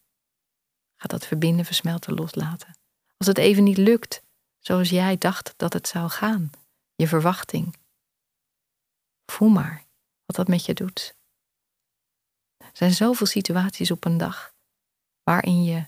Ga 0.95 1.07
dat 1.07 1.25
verbinden, 1.25 1.65
versmelten, 1.65 2.13
loslaten. 2.13 2.77
Als 3.17 3.27
het 3.27 3.37
even 3.37 3.63
niet 3.63 3.77
lukt, 3.77 4.23
zoals 4.59 4.89
jij 4.89 5.17
dacht 5.17 5.53
dat 5.57 5.73
het 5.73 5.87
zou 5.87 6.09
gaan, 6.09 6.49
je 6.95 7.07
verwachting. 7.07 7.75
Voel 9.25 9.49
maar 9.49 9.85
wat 10.25 10.35
dat 10.35 10.47
met 10.47 10.65
je 10.65 10.73
doet. 10.73 11.15
Er 12.57 12.69
zijn 12.73 12.93
zoveel 12.93 13.27
situaties 13.27 13.91
op 13.91 14.05
een 14.05 14.17
dag 14.17 14.53
waarin 15.23 15.63
je 15.63 15.85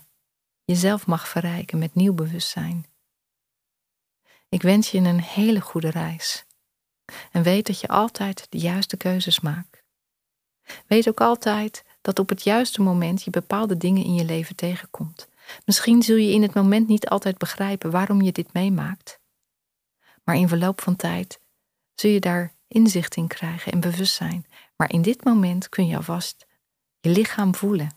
jezelf 0.64 1.06
mag 1.06 1.28
verrijken 1.28 1.78
met 1.78 1.94
nieuw 1.94 2.14
bewustzijn. 2.14 2.91
Ik 4.52 4.62
wens 4.62 4.90
je 4.90 4.98
een 4.98 5.20
hele 5.20 5.60
goede 5.60 5.90
reis. 5.90 6.44
En 7.30 7.42
weet 7.42 7.66
dat 7.66 7.80
je 7.80 7.88
altijd 7.88 8.46
de 8.48 8.58
juiste 8.58 8.96
keuzes 8.96 9.40
maakt. 9.40 9.82
Weet 10.86 11.08
ook 11.08 11.20
altijd 11.20 11.84
dat 12.00 12.18
op 12.18 12.28
het 12.28 12.42
juiste 12.42 12.82
moment 12.82 13.22
je 13.22 13.30
bepaalde 13.30 13.76
dingen 13.76 14.04
in 14.04 14.14
je 14.14 14.24
leven 14.24 14.56
tegenkomt. 14.56 15.28
Misschien 15.64 16.02
zul 16.02 16.16
je 16.16 16.32
in 16.32 16.42
het 16.42 16.54
moment 16.54 16.88
niet 16.88 17.08
altijd 17.08 17.38
begrijpen 17.38 17.90
waarom 17.90 18.22
je 18.22 18.32
dit 18.32 18.52
meemaakt. 18.52 19.20
Maar 20.24 20.36
in 20.36 20.48
verloop 20.48 20.80
van 20.80 20.96
tijd 20.96 21.40
zul 21.94 22.10
je 22.10 22.20
daar 22.20 22.54
inzicht 22.68 23.16
in 23.16 23.26
krijgen 23.26 23.72
en 23.72 23.80
bewustzijn. 23.80 24.46
Maar 24.76 24.90
in 24.92 25.02
dit 25.02 25.24
moment 25.24 25.68
kun 25.68 25.86
je 25.86 25.96
alvast 25.96 26.46
je 27.00 27.10
lichaam 27.10 27.54
voelen. 27.54 27.94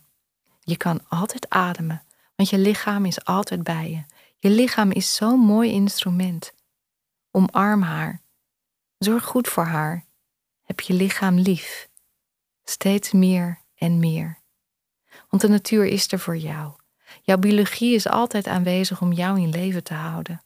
Je 0.60 0.78
kan 0.78 1.08
altijd 1.08 1.50
ademen, 1.50 2.04
want 2.36 2.50
je 2.50 2.58
lichaam 2.58 3.06
is 3.06 3.26
altijd 3.26 3.64
bij 3.64 3.90
je. 3.90 4.15
Je 4.46 4.52
lichaam 4.52 4.92
is 4.92 5.16
zo'n 5.16 5.40
mooi 5.40 5.72
instrument. 5.72 6.54
Omarm 7.32 7.82
haar. 7.82 8.22
Zorg 8.98 9.24
goed 9.24 9.48
voor 9.48 9.64
haar. 9.64 10.06
Heb 10.62 10.80
je 10.80 10.94
lichaam 10.94 11.36
lief. 11.36 11.90
Steeds 12.64 13.12
meer 13.12 13.62
en 13.76 14.00
meer. 14.00 14.42
Want 15.30 15.42
de 15.42 15.48
natuur 15.48 15.86
is 15.86 16.12
er 16.12 16.20
voor 16.20 16.38
jou. 16.38 16.76
Jouw 17.22 17.38
biologie 17.38 17.94
is 17.96 18.08
altijd 18.08 18.48
aanwezig 18.48 19.02
om 19.02 19.12
jou 19.12 19.42
in 19.42 19.50
leven 19.50 19.84
te 19.84 19.94
houden. 19.94 20.44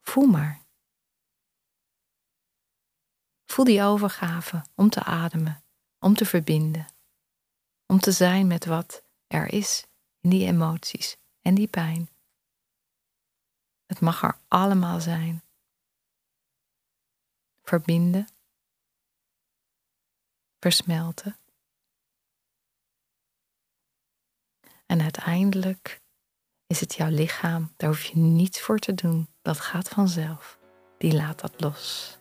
Voel 0.00 0.26
maar. 0.26 0.66
Voel 3.44 3.64
die 3.64 3.82
overgave 3.82 4.64
om 4.74 4.90
te 4.90 5.02
ademen, 5.02 5.64
om 5.98 6.14
te 6.14 6.24
verbinden, 6.24 6.86
om 7.86 8.00
te 8.00 8.12
zijn 8.12 8.46
met 8.46 8.64
wat 8.64 9.04
er 9.26 9.52
is 9.52 9.86
in 10.26 10.32
die 10.32 10.46
emoties 10.46 11.16
en 11.42 11.54
die 11.54 11.68
pijn. 11.68 12.08
Het 13.86 14.00
mag 14.00 14.22
er 14.22 14.38
allemaal 14.48 15.00
zijn. 15.00 15.42
Verbinden, 17.62 18.28
versmelten. 20.60 21.38
En 24.86 25.00
uiteindelijk 25.00 26.00
is 26.66 26.80
het 26.80 26.94
jouw 26.94 27.10
lichaam, 27.10 27.72
daar 27.76 27.88
hoef 27.88 28.04
je 28.04 28.16
niets 28.16 28.60
voor 28.60 28.78
te 28.78 28.94
doen. 28.94 29.28
Dat 29.42 29.60
gaat 29.60 29.88
vanzelf. 29.88 30.58
Die 30.98 31.14
laat 31.14 31.40
dat 31.40 31.60
los. 31.60 32.18